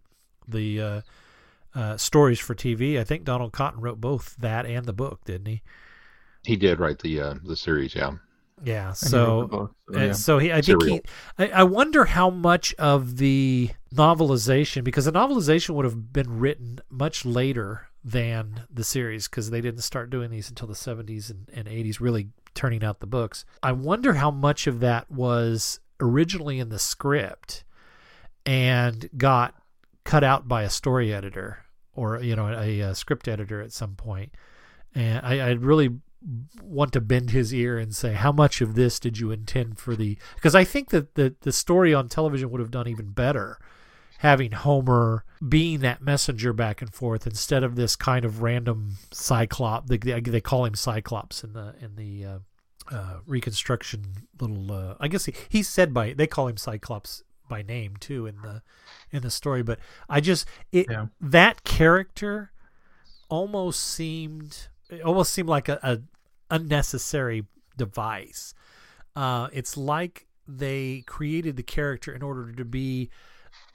[0.48, 1.02] the uh,
[1.76, 3.00] uh, stories for TV.
[3.00, 5.62] I think Donald Cotton wrote both that and the book, didn't he?
[6.44, 8.12] He did write the uh, the series, yeah.
[8.64, 8.94] Yeah.
[9.02, 10.12] And he wrote the So book, so, uh, yeah.
[10.14, 11.00] so he, I think Serial.
[11.38, 16.40] he, I, I wonder how much of the novelization, because the novelization would have been
[16.40, 21.30] written much later than the series, because they didn't start doing these until the 70s
[21.30, 23.46] and, and 80s, really turning out the books.
[23.62, 27.64] I wonder how much of that was originally in the script
[28.46, 29.56] and got
[30.04, 31.60] cut out by a story editor
[31.96, 34.34] or you know a, a script editor at some point.
[34.96, 35.90] And I, I really
[36.62, 39.96] want to bend his ear and say how much of this did you intend for
[39.96, 43.60] the because I think that the the story on television would have done even better
[44.20, 49.90] having Homer being that messenger back and forth instead of this kind of random cyclops
[49.90, 52.40] they, they, they call him cyclops in the in the uh,
[52.96, 54.04] uh, reconstruction
[54.40, 58.26] little uh, I guess he, he's said by they call him cyclops by name too
[58.28, 58.62] in the
[59.12, 61.08] in the story but I just it Yeah.
[61.20, 62.52] that character
[63.30, 66.00] almost seemed it almost seemed like a, a
[66.50, 67.46] unnecessary
[67.78, 68.54] device.
[69.16, 73.10] Uh, it's like they created the character in order to be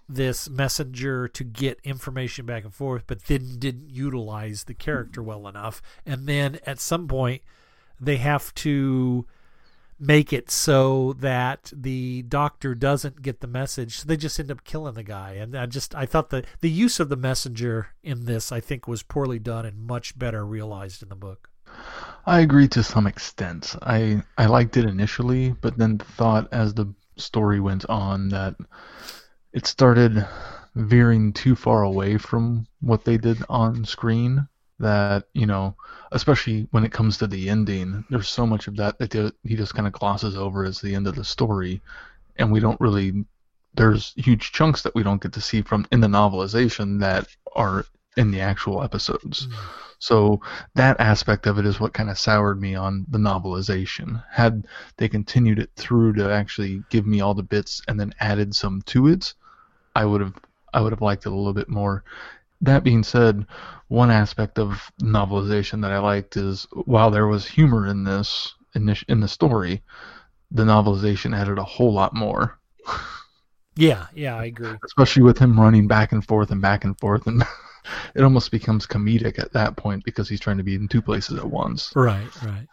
[0.09, 5.46] this messenger to get information back and forth, but then didn't utilize the character well
[5.46, 5.83] enough.
[6.07, 7.42] And then at some point,
[8.00, 9.26] they have to
[10.00, 13.98] make it so that the doctor doesn't get the message.
[13.98, 15.33] So they just end up killing the guy.
[15.33, 18.87] And I just I thought the the use of the messenger in this I think
[18.87, 21.50] was poorly done and much better realized in the book.
[22.26, 23.74] I agree to some extent.
[23.83, 28.54] I I liked it initially, but then thought as the story went on that
[29.52, 30.26] it started
[30.74, 34.48] veering too far away from what they did on screen.
[34.78, 35.74] That you know,
[36.12, 39.74] especially when it comes to the ending, there's so much of that that he just
[39.74, 41.83] kind of glosses over as the end of the story,
[42.37, 43.24] and we don't really.
[43.74, 47.85] There's huge chunks that we don't get to see from in the novelization that are
[48.18, 49.44] in the actual episodes.
[49.44, 49.54] Hmm.
[50.00, 50.40] So
[50.74, 54.22] that aspect of it is what kind of soured me on the novelization.
[54.31, 58.54] Had they continued it through to actually give me all the bits and then added
[58.54, 59.35] some to it,
[59.96, 60.35] I would have
[60.74, 62.04] I would have liked it a little bit more.
[62.61, 63.46] That being said,
[63.88, 68.87] one aspect of novelization that I liked is while there was humor in this in
[68.87, 69.83] this, in the story,
[70.50, 72.59] the novelization added a whole lot more,
[73.76, 74.76] Yeah, yeah, I agree.
[74.85, 77.42] especially with him running back and forth and back and forth and
[78.14, 81.38] it almost becomes comedic at that point because he's trying to be in two places
[81.38, 81.92] at once.
[81.94, 82.66] Right, right.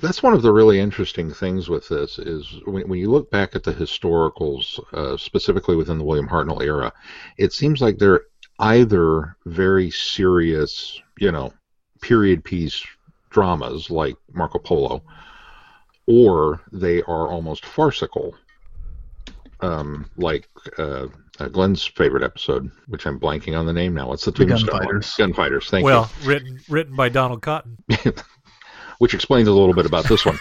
[0.00, 3.56] That's one of the really interesting things with this is when, when you look back
[3.56, 6.92] at the historicals, uh, specifically within the William Hartnell era,
[7.36, 8.22] it seems like they're
[8.60, 11.52] either very serious, you know,
[12.00, 12.84] period piece
[13.30, 15.02] dramas like Marco Polo,
[16.06, 18.34] or they are almost farcical,
[19.60, 21.06] um, like uh,
[21.38, 24.08] uh, Glenn's favorite episode, which I'm blanking on the name now.
[24.08, 24.78] What's the The Tombstone one.
[24.78, 25.14] Gunfighters.
[25.16, 25.70] Gunfighters.
[25.70, 27.78] Thank well, written written by Donald Cotton.
[28.98, 30.38] which explains a little bit about this one.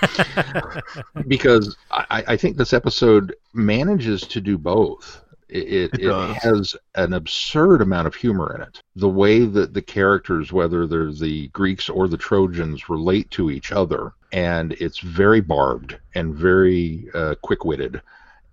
[1.28, 5.24] because I, I think this episode manages to do both.
[5.50, 8.82] It, it, It it has an absurd amount of humor in it.
[8.96, 13.72] The way that the characters, whether they're the Greeks or the Trojans, relate to each
[13.72, 18.02] other, and it's very barbed and very uh, quick-witted,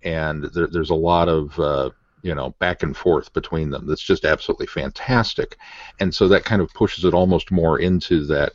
[0.03, 1.89] and there, there's a lot of uh,
[2.25, 3.85] you know back and forth between them.
[3.87, 5.57] That's just absolutely fantastic,
[5.99, 8.53] and so that kind of pushes it almost more into that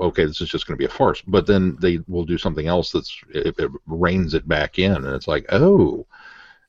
[0.00, 1.22] okay, this is just going to be a farce.
[1.26, 5.14] But then they will do something else that's it, it reins it back in, and
[5.14, 6.06] it's like, oh,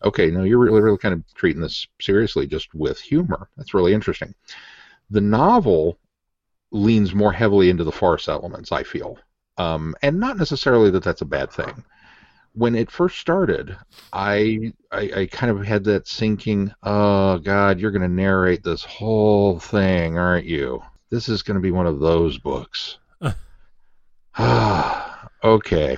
[0.03, 3.49] okay, no, you're really, really kind of treating this seriously, just with humor.
[3.57, 4.33] That's really interesting.
[5.09, 5.97] The novel
[6.71, 9.17] leans more heavily into the farce elements, I feel,
[9.57, 11.83] um, and not necessarily that that's a bad thing.
[12.55, 13.75] When it first started,
[14.11, 18.83] I, I I kind of had that sinking, oh God, you're going to narrate this
[18.83, 20.81] whole thing, aren't you?
[21.09, 22.97] This is going to be one of those books.
[25.43, 25.97] okay.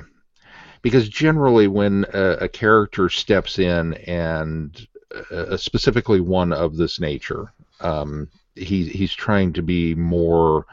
[0.82, 4.88] Because generally, when a, a character steps in, and
[5.32, 10.65] uh, specifically one of this nature, um, he, he's trying to be more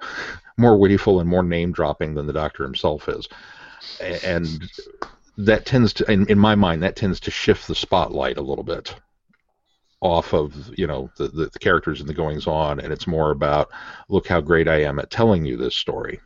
[0.56, 3.28] more wittyful and more name dropping than the Doctor himself is,
[4.22, 4.46] and
[5.38, 8.64] that tends to, in, in my mind, that tends to shift the spotlight a little
[8.64, 8.94] bit
[10.00, 13.30] off of you know the, the, the characters and the goings on, and it's more
[13.30, 13.70] about
[14.08, 16.20] look how great I am at telling you this story.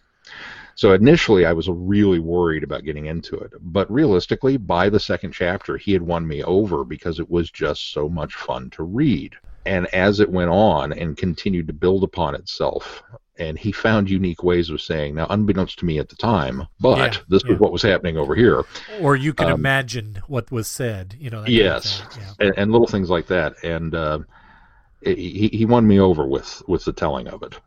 [0.74, 5.32] So initially, I was really worried about getting into it, but realistically, by the second
[5.32, 9.34] chapter, he had won me over because it was just so much fun to read.
[9.66, 13.02] And as it went on and continued to build upon itself,
[13.38, 16.98] and he found unique ways of saying, now, unbeknownst to me at the time, but
[17.14, 17.54] Yeah, this yeah.
[17.54, 18.64] is what was happening over here.
[19.00, 21.14] Or you can Um, imagine what was said.
[21.18, 21.42] You know.
[21.42, 22.46] that kind of Yes, yeah.
[22.46, 23.54] and, and little things like that.
[23.62, 24.18] And uh,
[25.02, 27.58] he, he won me over with, with the telling of it.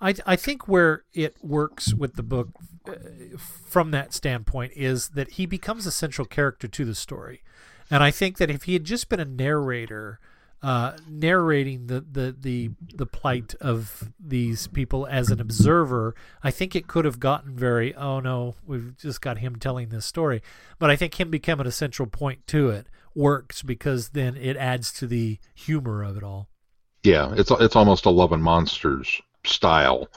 [0.00, 2.48] I I think where it works with the book
[2.86, 2.92] uh,
[3.38, 7.42] from that standpoint is that he becomes a central character to the story,
[7.90, 10.20] and I think that if he had just been a narrator.
[10.62, 16.74] Uh, narrating the, the, the the plight of these people as an observer, I think
[16.74, 20.42] it could have gotten very oh no, we've just got him telling this story.
[20.78, 24.92] But I think him becoming a central point to it works because then it adds
[24.94, 26.48] to the humor of it all.
[27.04, 30.08] Yeah, it's it's almost a Love and Monsters style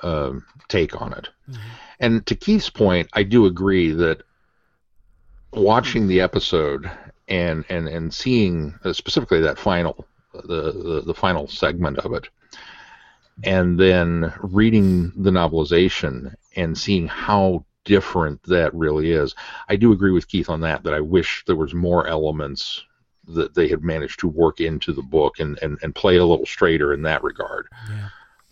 [0.00, 1.28] um take on it.
[2.00, 4.22] And to Keith's point, I do agree that
[5.52, 6.90] watching the episode
[7.28, 12.28] and and and seeing uh, specifically that final the, the the final segment of it,
[13.44, 19.34] and then reading the novelization and seeing how different that really is,
[19.68, 20.82] I do agree with Keith on that.
[20.84, 22.82] That I wish there was more elements
[23.28, 26.46] that they had managed to work into the book and and, and play a little
[26.46, 27.68] straighter in that regard.
[27.88, 28.08] Yeah.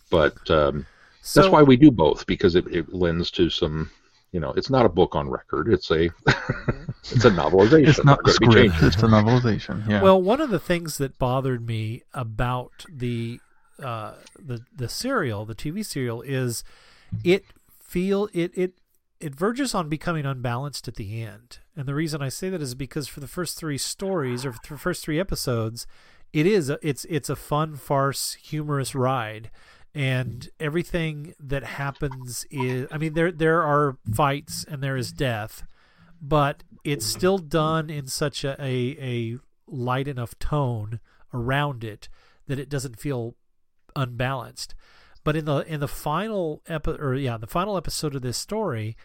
[0.09, 0.85] But um,
[1.21, 3.89] So, that's why we do both because it, it lends to some
[4.31, 6.05] you know it's not a book on record it's a
[7.11, 8.83] it's a novelization It's not a gonna be script.
[8.83, 9.87] It's a novelization.
[9.89, 10.01] Yeah.
[10.01, 13.39] Well, one of the things that bothered me about the
[13.81, 16.63] uh, the the serial, the TV serial, is
[17.23, 17.45] it
[17.79, 18.73] feel it it
[19.19, 21.59] it verges on becoming unbalanced at the end.
[21.75, 24.73] And the reason I say that is because for the first three stories or for
[24.73, 25.87] the first three episodes,
[26.33, 29.49] it is a, it's it's a fun farce, humorous ride.
[29.93, 30.65] And mm-hmm.
[30.65, 35.63] everything that happens is I mean there there are fights and there is death,
[36.21, 40.99] but it's still done in such a, a, a light enough tone
[41.33, 42.09] around it
[42.47, 43.35] that it doesn't feel
[43.95, 44.75] unbalanced.
[45.23, 48.95] But in the in the final epi- or yeah, the final episode of this story,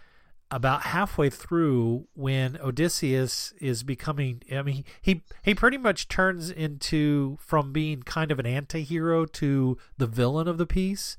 [0.50, 7.36] about halfway through when Odysseus is becoming I mean he he pretty much turns into
[7.40, 11.16] from being kind of an anti-hero to the villain of the piece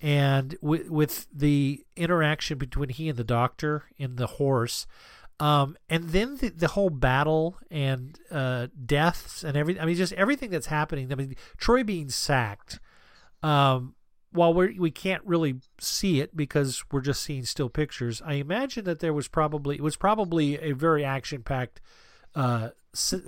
[0.00, 4.86] and with with the interaction between he and the doctor in the horse
[5.38, 9.82] um, and then the, the whole battle and uh, deaths and everything.
[9.82, 11.12] I mean, just everything that's happening.
[11.12, 12.80] I mean, Troy being sacked.
[13.42, 13.94] Um,
[14.36, 18.84] while we we can't really see it because we're just seeing still pictures, I imagine
[18.84, 21.80] that there was probably it was probably a very action packed,
[22.34, 22.70] uh,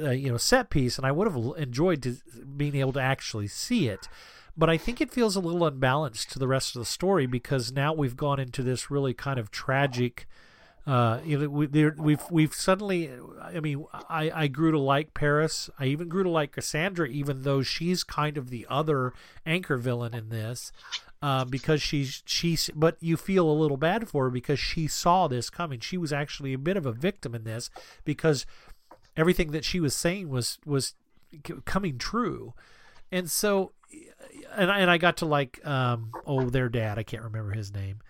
[0.00, 2.16] uh, you know, set piece, and I would have enjoyed to,
[2.56, 4.08] being able to actually see it.
[4.56, 7.72] But I think it feels a little unbalanced to the rest of the story because
[7.72, 10.26] now we've gone into this really kind of tragic.
[10.88, 13.10] Uh, you know, we, there, we've we've suddenly.
[13.42, 15.68] I mean, I, I grew to like Paris.
[15.78, 19.12] I even grew to like Cassandra, even though she's kind of the other
[19.44, 20.72] anchor villain in this,
[21.20, 22.70] uh, because she's she's.
[22.74, 25.80] But you feel a little bad for her because she saw this coming.
[25.80, 27.68] She was actually a bit of a victim in this
[28.06, 28.46] because
[29.14, 30.94] everything that she was saying was was
[31.66, 32.54] coming true,
[33.12, 33.72] and so,
[34.56, 36.98] and I, and I got to like um oh their dad.
[36.98, 38.00] I can't remember his name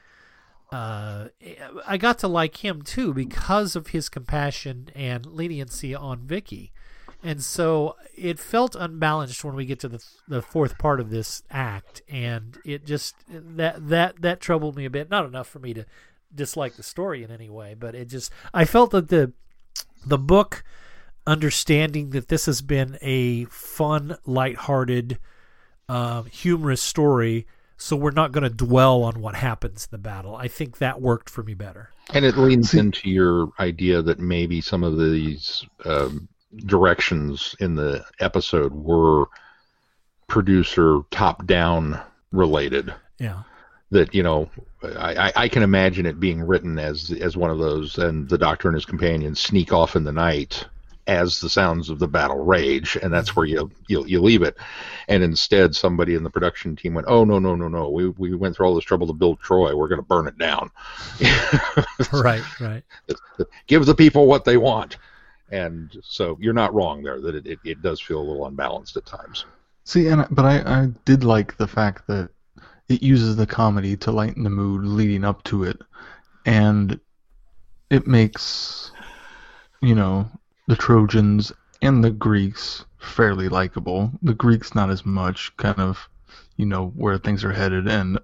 [0.71, 1.29] uh,
[1.87, 6.73] I got to like him too because of his compassion and leniency on Vicky,
[7.23, 11.43] and so it felt unbalanced when we get to the the fourth part of this
[11.51, 15.09] act, and it just that that that troubled me a bit.
[15.11, 15.87] Not enough for me to
[16.35, 19.33] dislike the story in any way, but it just I felt that the
[20.05, 20.65] the book
[21.27, 25.19] understanding that this has been a fun, lighthearted,
[25.89, 27.47] um, humorous story
[27.79, 30.35] so we're not going to dwell on what happens in the battle.
[30.37, 31.91] I think that worked for me better.
[32.13, 36.29] and it leans See- into your idea that maybe some of these um,
[36.67, 39.27] directions in the episode were
[40.27, 42.01] producer top down
[42.33, 43.43] related Yeah.
[43.91, 44.51] that you know
[44.83, 48.37] I, I- I can imagine it being written as as one of those and the
[48.39, 50.67] doctor and his companions sneak off in the night
[51.09, 54.57] as the sounds of the battle rage and that's where you you, you leave it.
[55.09, 57.89] And instead somebody in the production team went oh no no no no.
[57.89, 59.75] We, we went through all this trouble to build troy.
[59.75, 60.71] We're going to burn it down.
[62.13, 62.83] Right, right.
[63.67, 64.99] give the people what they want.
[65.51, 68.97] And so you're not wrong there that it, it, it does feel a little unbalanced
[68.97, 69.45] at times.
[69.85, 72.31] See, and but I, I did like the fact that
[72.89, 75.81] it uses the comedy to lighten the mood leading up to it,
[76.45, 77.01] and
[77.91, 78.93] it makes,
[79.81, 80.29] you know,
[80.69, 81.53] the Trojans
[81.83, 84.13] and the Greeks fairly likable.
[84.23, 86.09] The Greeks not as much, kind of,
[86.57, 87.89] you know, where things are headed.
[87.89, 88.19] And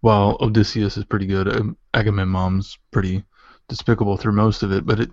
[0.00, 3.24] while Odysseus is pretty good, um, Agamemnon's pretty
[3.68, 4.84] despicable through most of it.
[4.86, 5.10] But it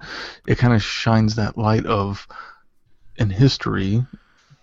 [0.48, 2.28] it kind of shines that light of
[3.18, 4.06] in history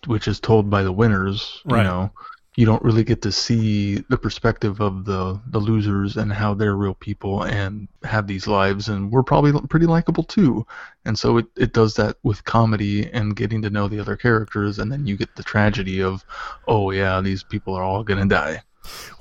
[0.07, 1.85] which is told by the winners, you Right.
[1.85, 2.13] know,
[2.57, 6.77] you don't really get to see the perspective of the the losers and how they're
[6.77, 10.67] real people and have these lives and we're probably pretty likable too
[11.05, 14.79] and so it, it does that with comedy and getting to know the other characters
[14.79, 16.25] and then you get the tragedy of
[16.69, 18.63] oh yeah these people are all gonna die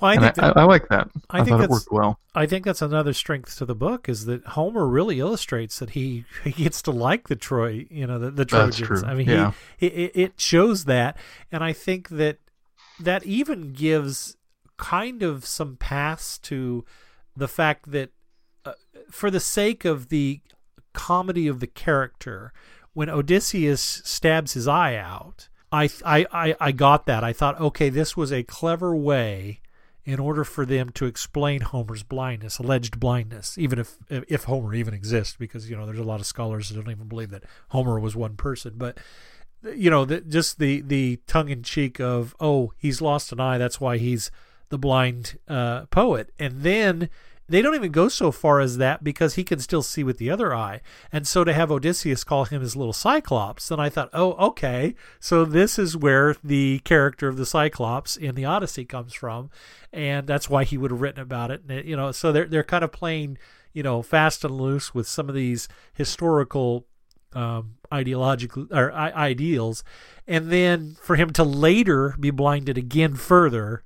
[0.02, 1.10] well, I, and I, that, I, I, like that.
[1.30, 2.20] I, I think thought it worked well.
[2.36, 6.26] I think that's another strength to the book is that Homer really illustrates that he,
[6.44, 8.78] he gets to like the Troy, you know, the, the Trojans.
[8.78, 9.10] That's true.
[9.10, 9.54] I mean, yeah.
[9.78, 11.18] he, it, it shows that,
[11.50, 12.40] and I think that
[13.04, 14.38] that even gives
[14.78, 16.84] kind of some paths to
[17.36, 18.10] the fact that,
[18.66, 18.74] uh,
[19.10, 20.42] for the sake of the
[20.94, 22.54] comedy of the character,
[22.94, 27.24] when Odysseus stabs his eye out I, I, I got that.
[27.24, 29.60] I thought, okay, this was a clever way
[30.06, 34.94] in order for them to explain Homer's blindness, alleged blindness, even if if Homer even
[34.94, 38.00] exists, because you know there's a lot of scholars that don't even believe that Homer
[38.00, 38.74] was one person.
[38.76, 39.00] But
[39.76, 43.58] you know, the, just the the tongue in cheek of, oh, he's lost an eye,
[43.58, 44.32] that's why he's
[44.70, 47.10] the blind uh, poet, and then
[47.50, 50.30] they don't even go so far as that because he can still see with the
[50.30, 50.80] other eye.
[51.12, 54.96] And so to have Odysseus call him his little Cyclops, then I thought, oh, okay.
[55.20, 59.50] So this is where the character of the Cyclops in the Odyssey comes from.
[59.92, 61.64] And that's why he would have written about it.
[61.68, 63.38] And, you know, so they're, they're kind of playing,
[63.74, 66.88] you know, fast and loose with some of these historical
[67.34, 69.84] um, ideological or ideals.
[70.28, 73.84] And then for him to later be blinded again further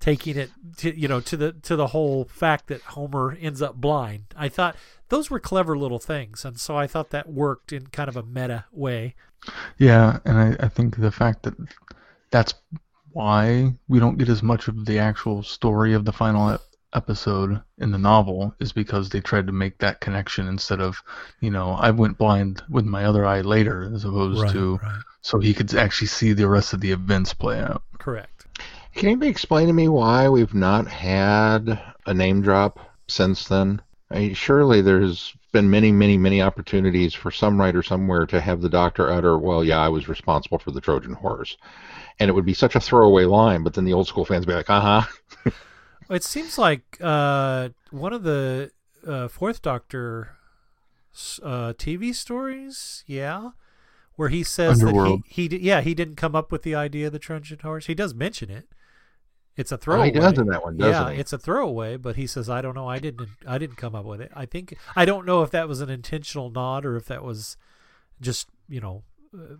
[0.00, 3.76] taking it to you know to the to the whole fact that Homer ends up
[3.76, 4.24] blind.
[4.34, 4.76] I thought
[5.10, 8.22] those were clever little things, and so I thought that worked in kind of a
[8.22, 9.14] meta way.
[9.78, 11.54] Yeah, and I, I think the fact that
[12.30, 12.54] that's
[13.12, 16.58] why we don't get as much of the actual story of the final
[16.92, 21.02] episode in the novel is because they tried to make that connection instead of,
[21.40, 25.02] you know, I went blind with my other eye later as opposed right, to right.
[25.20, 27.82] so he could actually see the rest of the events play out.
[27.98, 28.46] Correct.
[28.94, 33.80] Can anybody explain to me why we've not had a name drop since then?
[34.10, 38.60] I mean, surely there's been many, many, many opportunities for some writer somewhere to have
[38.60, 41.56] the doctor utter, "Well, yeah, I was responsible for the Trojan horse,"
[42.18, 43.62] and it would be such a throwaway line.
[43.62, 45.12] But then the old school fans would be like, "Uh huh."
[46.10, 48.70] It seems like uh, one of the
[49.06, 50.36] uh, Fourth Doctor
[51.42, 53.50] uh, TV stories, yeah,
[54.16, 55.22] where he says Underworld.
[55.22, 57.86] that he, he yeah he didn't come up with the idea of the Trojan horse.
[57.86, 58.68] He does mention it.
[59.56, 60.10] It's a throwaway.
[60.10, 61.20] Oh, he does in that one, yeah, he?
[61.20, 62.88] it's a throwaway, but he says, "I don't know.
[62.88, 63.28] I didn't.
[63.46, 64.30] I didn't come up with it.
[64.34, 67.56] I think I don't know if that was an intentional nod or if that was
[68.20, 69.02] just you know
[69.34, 69.54] uh,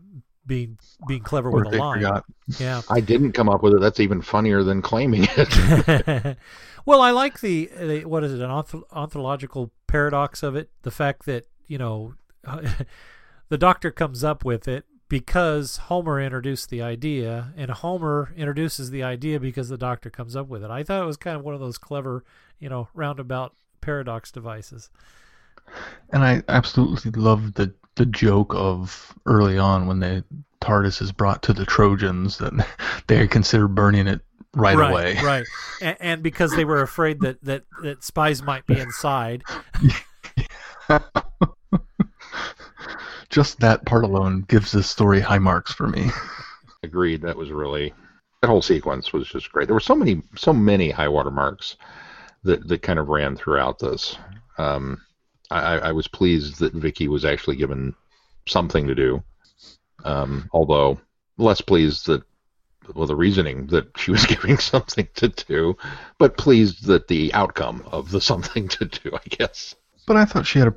[0.47, 2.25] being being clever Or with if a line." forgot.
[2.59, 2.83] Yeah.
[2.89, 3.81] I didn't come up with it.
[3.81, 6.37] That's even funnier than claiming it.
[6.87, 8.51] well, I like the, the what is it an
[8.93, 10.71] ontological paradox of it.
[10.83, 12.15] The fact that you know
[13.49, 19.03] the doctor comes up with it because Homer introduced the idea, and Homer introduces the
[19.03, 20.71] idea because the doctor comes up with it.
[20.71, 22.25] I thought it was kind of one of those clever,
[22.61, 24.89] you know, roundabout paradox devices.
[26.13, 30.25] And I absolutely love the the joke of early on when the
[30.63, 32.67] TARDIS is brought to the Trojans that
[33.09, 34.23] they consider burning it
[34.55, 35.19] right, right away.
[35.23, 35.45] right,
[35.83, 39.43] and, and because they were afraid that that that spies might be inside.
[43.29, 46.11] Just that part alone gives this story high marks for me.
[46.83, 47.21] Agreed.
[47.21, 47.93] That was really
[48.41, 49.69] that whole sequence was just great.
[49.69, 51.77] There were so many, so many high water marks
[52.45, 54.17] that that kind of ran throughout this.
[54.57, 55.03] Um,
[55.51, 57.95] I, I was pleased that Vicki was actually given
[58.47, 59.23] something to do,
[60.05, 61.01] um, although
[61.39, 62.23] less pleased that
[62.95, 65.77] well the reasoning that she was giving something to do,
[66.19, 69.11] but pleased that the outcome of the something to do.
[69.15, 69.75] I guess.
[70.07, 70.75] But I thought she had a,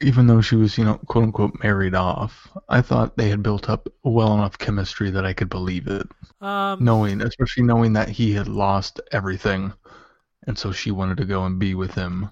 [0.00, 3.68] even though she was, you know, quote unquote married off, I thought they had built
[3.68, 6.08] up well enough chemistry that I could believe it.
[6.40, 9.72] Um, Knowing, especially knowing that he had lost everything,
[10.46, 12.30] and so she wanted to go and be with him.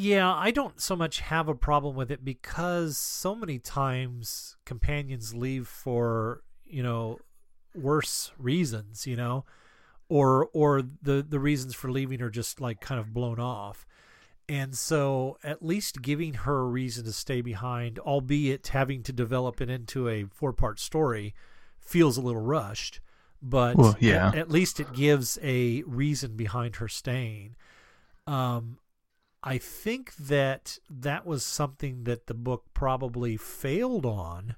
[0.00, 5.34] Yeah, I don't so much have a problem with it because so many times companions
[5.34, 7.18] leave for, you know,
[7.74, 9.44] worse reasons, you know,
[10.08, 13.84] or or the the reasons for leaving are just like kind of blown off.
[14.48, 19.60] And so at least giving her a reason to stay behind, albeit having to develop
[19.60, 21.34] it into a four-part story
[21.80, 23.00] feels a little rushed,
[23.42, 24.28] but Well, yeah.
[24.28, 27.56] at, at least it gives a reason behind her staying.
[28.28, 28.78] Um
[29.48, 34.56] I think that that was something that the book probably failed on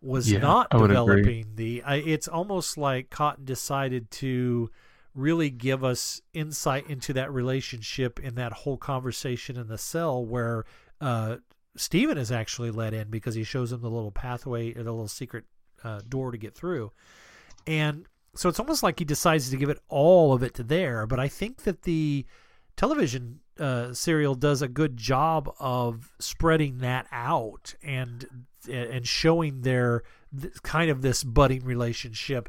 [0.00, 0.86] was Yeah, not agree.
[0.88, 4.70] developing the I, it's almost like Cotton decided to
[5.14, 10.64] really give us insight into that relationship in that whole conversation in the cell where
[11.00, 11.38] uh
[11.76, 15.08] Steven is actually let in because he shows him the little pathway or the little
[15.08, 15.44] secret
[15.84, 16.90] uh, door to get through.
[17.66, 21.06] And so it's almost like he decides to give it all of it to there.
[21.06, 22.26] But I think that the
[22.78, 30.04] television uh, serial does a good job of spreading that out and and showing their
[30.62, 32.48] kind of this budding relationship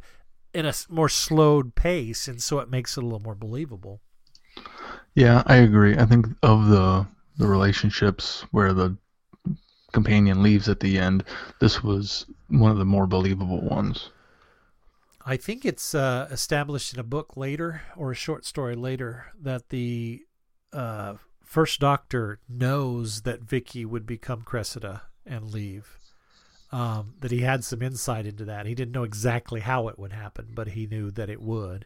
[0.54, 4.02] in a more slowed pace, and so it makes it a little more believable.
[5.16, 5.98] Yeah, I agree.
[5.98, 7.08] I think of the
[7.38, 8.96] the relationships where the
[9.94, 11.24] companion leaves at the end,
[11.60, 14.12] this was one of the more believable ones.
[15.30, 19.70] I think it's uh, established in a book later or a short story later that
[19.70, 20.24] the
[20.74, 26.00] uh, first Doctor knows that Vicki would become Cressida and leave.
[26.72, 28.66] Um, that he had some insight into that.
[28.66, 31.86] He didn't know exactly how it would happen, but he knew that it would.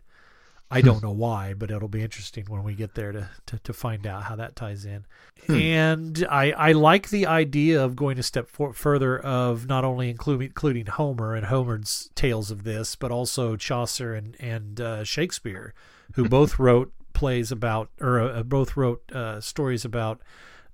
[0.74, 3.74] I don't know why, but it'll be interesting when we get there to, to, to
[3.74, 5.06] find out how that ties in.
[5.46, 5.56] Hmm.
[5.56, 10.10] And I, I like the idea of going a step for, further of not only
[10.10, 15.76] including, including Homer and Homer's tales of this, but also Chaucer and, and uh, Shakespeare,
[16.14, 20.22] who both wrote plays about, or uh, both wrote uh, stories about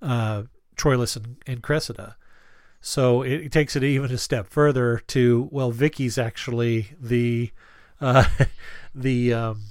[0.01, 0.43] uh,
[0.77, 2.15] Troilus and, and Cressida.
[2.79, 7.51] So it, it, takes it even a step further to, well, Vicki's actually the.
[7.99, 8.23] Uh,
[8.95, 9.61] the um,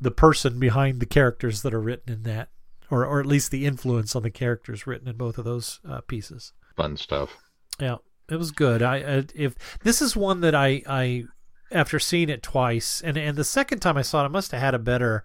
[0.00, 2.48] the person behind the characters that are written in that,
[2.90, 6.00] or or at least the influence on the characters written in both of those uh,
[6.02, 6.52] pieces.
[6.76, 7.36] Fun stuff.
[7.80, 7.96] Yeah,
[8.30, 8.82] it was good.
[8.82, 11.24] I, I if this is one that I I
[11.70, 14.60] after seeing it twice, and and the second time I saw it, I must have
[14.60, 15.24] had a better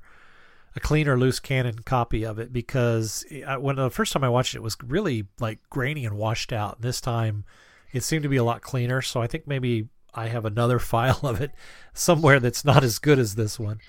[0.75, 4.53] a cleaner loose cannon copy of it because I, when the first time I watched
[4.53, 6.81] it, it was really like grainy and washed out.
[6.81, 7.43] This time,
[7.91, 9.01] it seemed to be a lot cleaner.
[9.01, 11.51] So I think maybe I have another file of it
[11.93, 13.79] somewhere that's not as good as this one.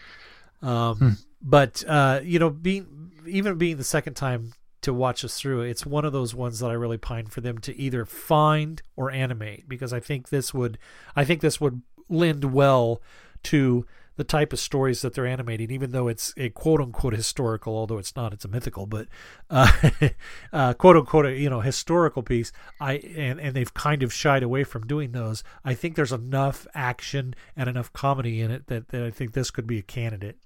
[0.63, 1.11] Um, hmm.
[1.41, 4.53] But uh, you know, being even being the second time
[4.83, 7.59] to watch us through, it's one of those ones that I really pine for them
[7.59, 10.77] to either find or animate because I think this would,
[11.15, 13.01] I think this would lend well
[13.45, 13.87] to
[14.17, 17.97] the type of stories that they're animating, even though it's a quote unquote historical, although
[17.97, 19.07] it's not, it's a mythical, but
[19.49, 19.71] uh,
[20.53, 22.53] uh, quote unquote, you know, historical piece.
[22.81, 25.43] I and and they've kind of shied away from doing those.
[25.65, 29.51] I think there's enough action and enough comedy in it that, that I think this
[29.51, 30.39] could be a candidate.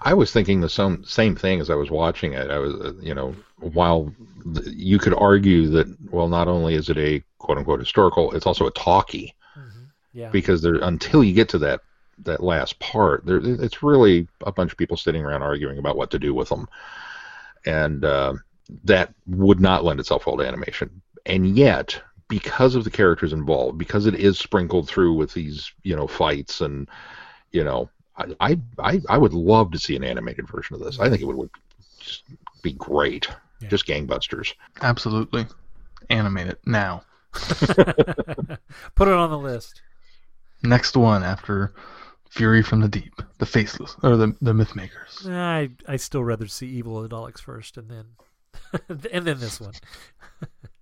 [0.00, 2.50] I was thinking the same same thing as I was watching it.
[2.50, 4.12] I was, uh, you know, while
[4.66, 8.66] you could argue that, well, not only is it a quote unquote historical, it's also
[8.66, 9.34] a talkie.
[9.56, 9.84] Mm-hmm.
[10.12, 10.30] Yeah.
[10.30, 11.80] Because there, until you get to that
[12.24, 16.10] that last part, there, it's really a bunch of people sitting around arguing about what
[16.12, 16.68] to do with them,
[17.66, 18.34] and uh,
[18.84, 21.02] that would not lend itself well to animation.
[21.26, 25.96] And yet, because of the characters involved, because it is sprinkled through with these, you
[25.96, 26.88] know, fights and,
[27.52, 30.98] you know, I, I I would love to see an animated version of this.
[30.98, 31.50] I think it would, would
[32.00, 32.24] just
[32.62, 33.28] be great.
[33.60, 33.68] Yeah.
[33.68, 34.54] Just gangbusters.
[34.82, 35.46] Absolutely.
[36.10, 37.02] Animate it now.
[37.32, 39.82] Put it on the list.
[40.62, 41.74] Next one after
[42.30, 45.28] Fury from the Deep, the Faceless, or the the Mythmakers.
[45.28, 48.06] I I still rather see Evil of the Daleks first, and then
[49.12, 49.74] and then this one.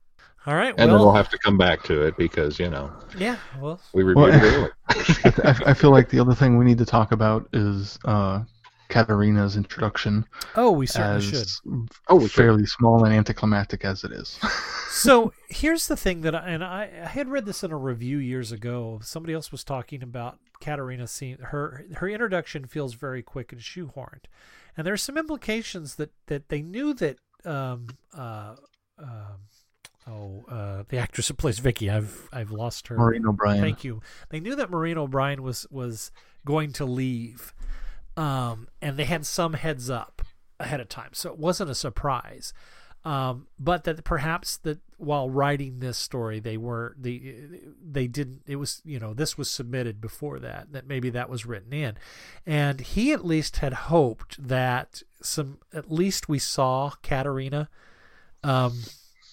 [0.46, 0.68] All right.
[0.68, 2.92] And well, then we'll have to come back to it because, you know.
[3.18, 3.80] Yeah, well.
[3.92, 4.76] We reviewed well, it earlier.
[4.88, 8.44] I, I feel like the other thing we need to talk about is uh,
[8.88, 10.24] Katarina's introduction.
[10.54, 11.48] Oh, we certainly should.
[12.08, 12.70] Oh, we fairly should.
[12.70, 14.38] small and anticlimactic as it is.
[14.90, 18.18] so here's the thing that, I, and I, I, had read this in a review
[18.18, 19.00] years ago.
[19.02, 24.24] Somebody else was talking about Katarina seeing her her introduction feels very quick and shoehorned,
[24.76, 28.54] and there are some implications that that they knew that um, uh,
[28.98, 29.40] um,
[30.06, 31.90] oh, uh, the actress who plays Vicki.
[31.90, 32.96] I've I've lost her.
[32.96, 33.60] Maureen O'Brien.
[33.60, 34.00] Thank you.
[34.30, 36.10] They knew that Maureen O'Brien was was
[36.44, 37.54] going to leave,
[38.16, 40.22] um, and they had some heads up
[40.58, 42.52] ahead of time, so it wasn't a surprise.
[43.04, 48.42] Um, but that perhaps that while writing this story, they were the they didn't.
[48.48, 50.72] It was you know this was submitted before that.
[50.72, 51.96] That maybe that was written in,
[52.44, 57.68] and he at least had hoped that some at least we saw Katarina.
[58.42, 58.82] Um,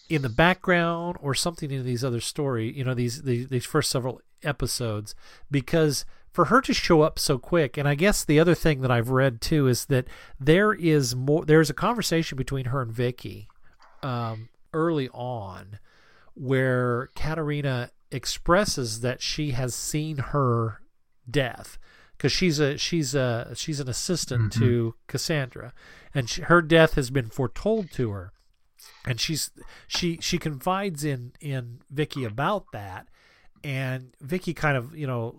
[0.09, 3.89] in the background or something in these other story, you know, these, these these first
[3.89, 5.15] several episodes,
[5.49, 8.91] because for her to show up so quick, and I guess the other thing that
[8.91, 10.05] I've read too is that
[10.39, 11.45] there is more.
[11.45, 13.47] There's a conversation between her and Vicki
[14.01, 15.79] um, early on,
[16.33, 20.81] where Katarina expresses that she has seen her
[21.29, 21.77] death
[22.17, 24.59] because she's a she's a she's an assistant mm-hmm.
[24.59, 25.73] to Cassandra,
[26.13, 28.32] and she, her death has been foretold to her
[29.05, 29.51] and she's
[29.87, 33.07] she she confides in in Vicki about that,
[33.63, 35.35] and Vicki kind of you know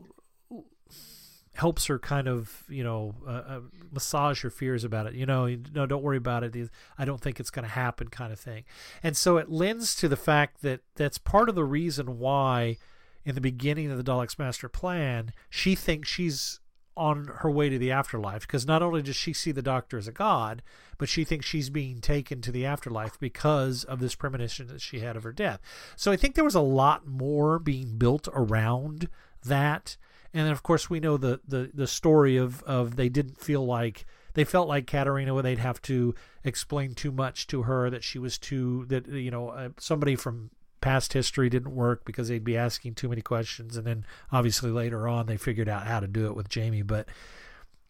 [1.54, 3.60] helps her kind of you know uh, uh,
[3.92, 5.14] massage her fears about it.
[5.14, 6.70] You know, no, don't worry about it.
[6.98, 8.64] I don't think it's going to happen, kind of thing.
[9.02, 12.76] And so it lends to the fact that that's part of the reason why,
[13.24, 16.60] in the beginning of the Daleks' master plan, she thinks she's
[16.96, 20.08] on her way to the afterlife because not only does she see the doctor as
[20.08, 20.62] a god,
[20.98, 25.00] but she thinks she's being taken to the afterlife because of this premonition that she
[25.00, 25.60] had of her death.
[25.96, 29.08] So I think there was a lot more being built around
[29.44, 29.96] that.
[30.32, 34.06] And of course we know the the, the story of, of they didn't feel like
[34.34, 38.38] they felt like Katarina they'd have to explain too much to her that she was
[38.38, 40.50] too that you know uh, somebody from
[40.84, 45.08] past history didn't work because they'd be asking too many questions and then obviously later
[45.08, 46.82] on they figured out how to do it with Jamie.
[46.82, 47.08] But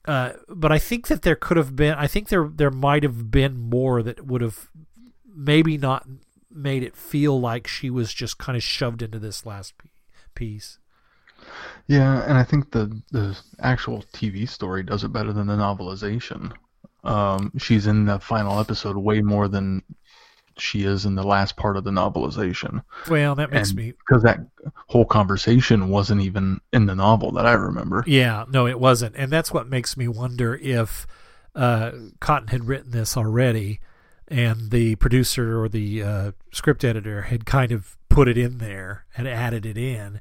[0.07, 3.33] uh, but I think that there could have been I think there there might have
[3.33, 4.69] been more that would have
[5.35, 6.07] maybe not
[6.49, 9.75] made it feel like she was just kind of shoved into this last
[10.37, 10.79] piece.
[11.89, 16.53] Yeah and I think the the actual TV story does it better than the novelization.
[17.03, 19.83] Um, she's in the final episode way more than
[20.59, 22.83] she is in the last part of the novelization.
[23.09, 24.41] Well, that makes and me because that
[24.89, 28.05] whole conversation wasn't even in the novel that I remember.
[28.07, 31.07] Yeah, no, it wasn't, and that's what makes me wonder if
[31.55, 33.81] uh, Cotton had written this already,
[34.29, 39.07] and the producer or the uh, script editor had kind of put it in there,
[39.13, 40.21] had added it in,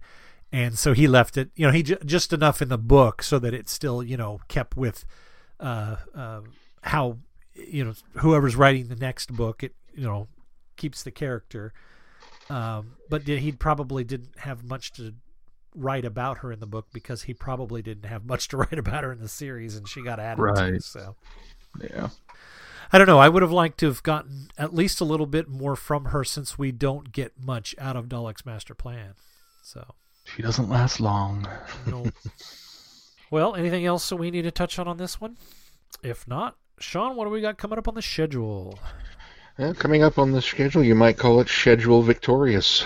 [0.52, 3.40] and so he left it, you know, he j- just enough in the book so
[3.40, 5.06] that it still, you know, kept with
[5.60, 6.42] uh, uh
[6.82, 7.18] how
[7.56, 10.28] you know whoever's writing the next book it you know
[10.76, 11.74] keeps the character.
[12.50, 15.14] Um, but he probably didn't have much to
[15.76, 19.04] write about her in the book because he probably didn't have much to write about
[19.04, 20.74] her in the series, and she got added right.
[20.74, 20.82] to.
[20.82, 21.16] So,
[21.82, 22.10] yeah.
[22.91, 23.20] I don't know.
[23.20, 26.24] I would have liked to have gotten at least a little bit more from her
[26.24, 29.16] since we don't get much out of Dalek's master plan.
[29.64, 31.48] So she doesn't last long.
[31.88, 32.06] No.
[33.32, 35.38] well, anything else that we need to touch on on this one?
[36.04, 38.78] If not, Sean, what do we got coming up on the schedule?
[39.60, 42.84] Uh, coming up on the schedule, you might call it Schedule Victorious.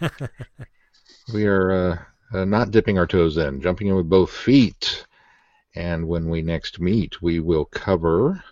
[1.32, 1.98] we are uh,
[2.36, 5.06] uh, not dipping our toes in, jumping in with both feet.
[5.76, 8.42] And when we next meet, we will cover,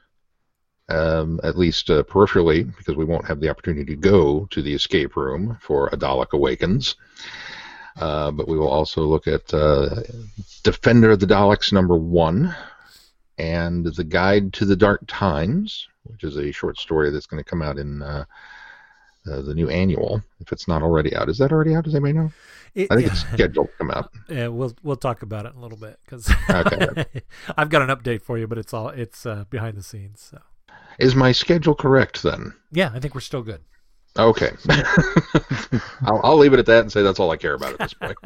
[0.88, 4.74] um, at least uh, peripherally, because we won't have the opportunity to go to the
[4.74, 6.94] escape room for A Dalek Awakens.
[7.96, 10.02] Uh, but we will also look at uh,
[10.62, 12.54] Defender of the Daleks number one
[13.38, 17.48] and The Guide to the Dark Times, which is a short story that's going to
[17.48, 18.24] come out in uh,
[19.30, 21.28] uh, the new annual, if it's not already out.
[21.28, 21.84] Is that already out?
[21.84, 22.32] Does anybody know?
[22.74, 24.10] It, I think it's scheduled to come out.
[24.28, 27.04] Yeah, we'll we'll talk about it in a little bit because okay.
[27.56, 30.28] I've got an update for you, but it's all it's uh, behind the scenes.
[30.30, 30.40] So.
[30.98, 32.54] Is my schedule correct then?
[32.72, 33.60] Yeah, I think we're still good.
[34.16, 34.50] Okay,
[36.02, 37.94] I'll, I'll leave it at that and say that's all I care about at this
[37.94, 38.16] point.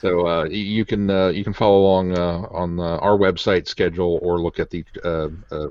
[0.00, 4.40] So uh, you can uh, you can follow along uh, on our website schedule or
[4.40, 5.68] look at the uh, uh,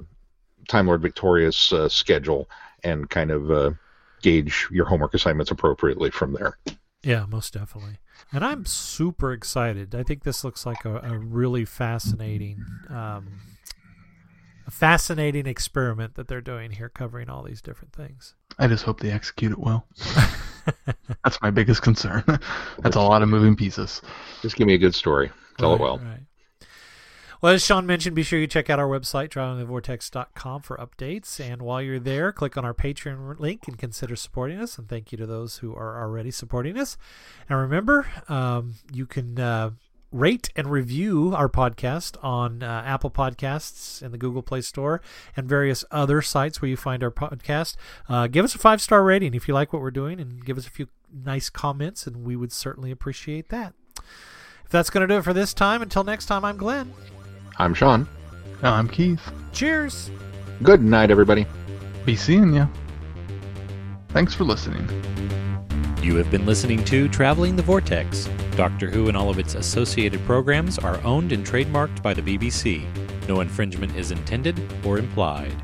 [0.67, 2.49] Time Lord Victorious uh, schedule
[2.83, 3.77] and kind of
[4.21, 6.57] gauge your homework assignments appropriately from there.
[7.05, 7.99] Yeah, most definitely.
[8.31, 9.93] And I'm super excited.
[9.93, 13.39] I think this looks like a, a really fascinating, um,
[14.65, 18.33] a fascinating experiment that they're doing here, covering all these different things.
[18.57, 19.85] I just hope they execute it well.
[21.23, 22.23] That's my biggest concern.
[22.79, 24.01] That's a lot of moving pieces.
[24.41, 25.29] Just give me a good story.
[25.59, 25.97] Tell right, it well.
[25.99, 26.24] Right.
[27.41, 31.39] Well, as Sean mentioned, be sure you check out our website, travelingthevortex.com, for updates.
[31.39, 34.77] And while you're there, click on our Patreon link and consider supporting us.
[34.77, 36.97] And thank you to those who are already supporting us.
[37.49, 39.71] And remember, um, you can uh,
[40.11, 45.01] rate and review our podcast on uh, Apple Podcasts and the Google Play Store
[45.35, 47.75] and various other sites where you find our podcast.
[48.07, 50.57] Uh, give us a five star rating if you like what we're doing and give
[50.57, 53.73] us a few nice comments, and we would certainly appreciate that.
[54.63, 56.93] If that's going to do it for this time, until next time, I'm Glenn.
[57.57, 58.07] I'm Sean.
[58.61, 59.31] Uh, I'm Keith.
[59.53, 60.11] Cheers.
[60.61, 61.45] Good night, everybody.
[62.05, 62.67] Be seeing you.
[64.09, 64.87] Thanks for listening.
[66.01, 68.29] You have been listening to Traveling the Vortex.
[68.57, 72.85] Doctor Who and all of its associated programs are owned and trademarked by the BBC.
[73.27, 75.55] No infringement is intended or implied.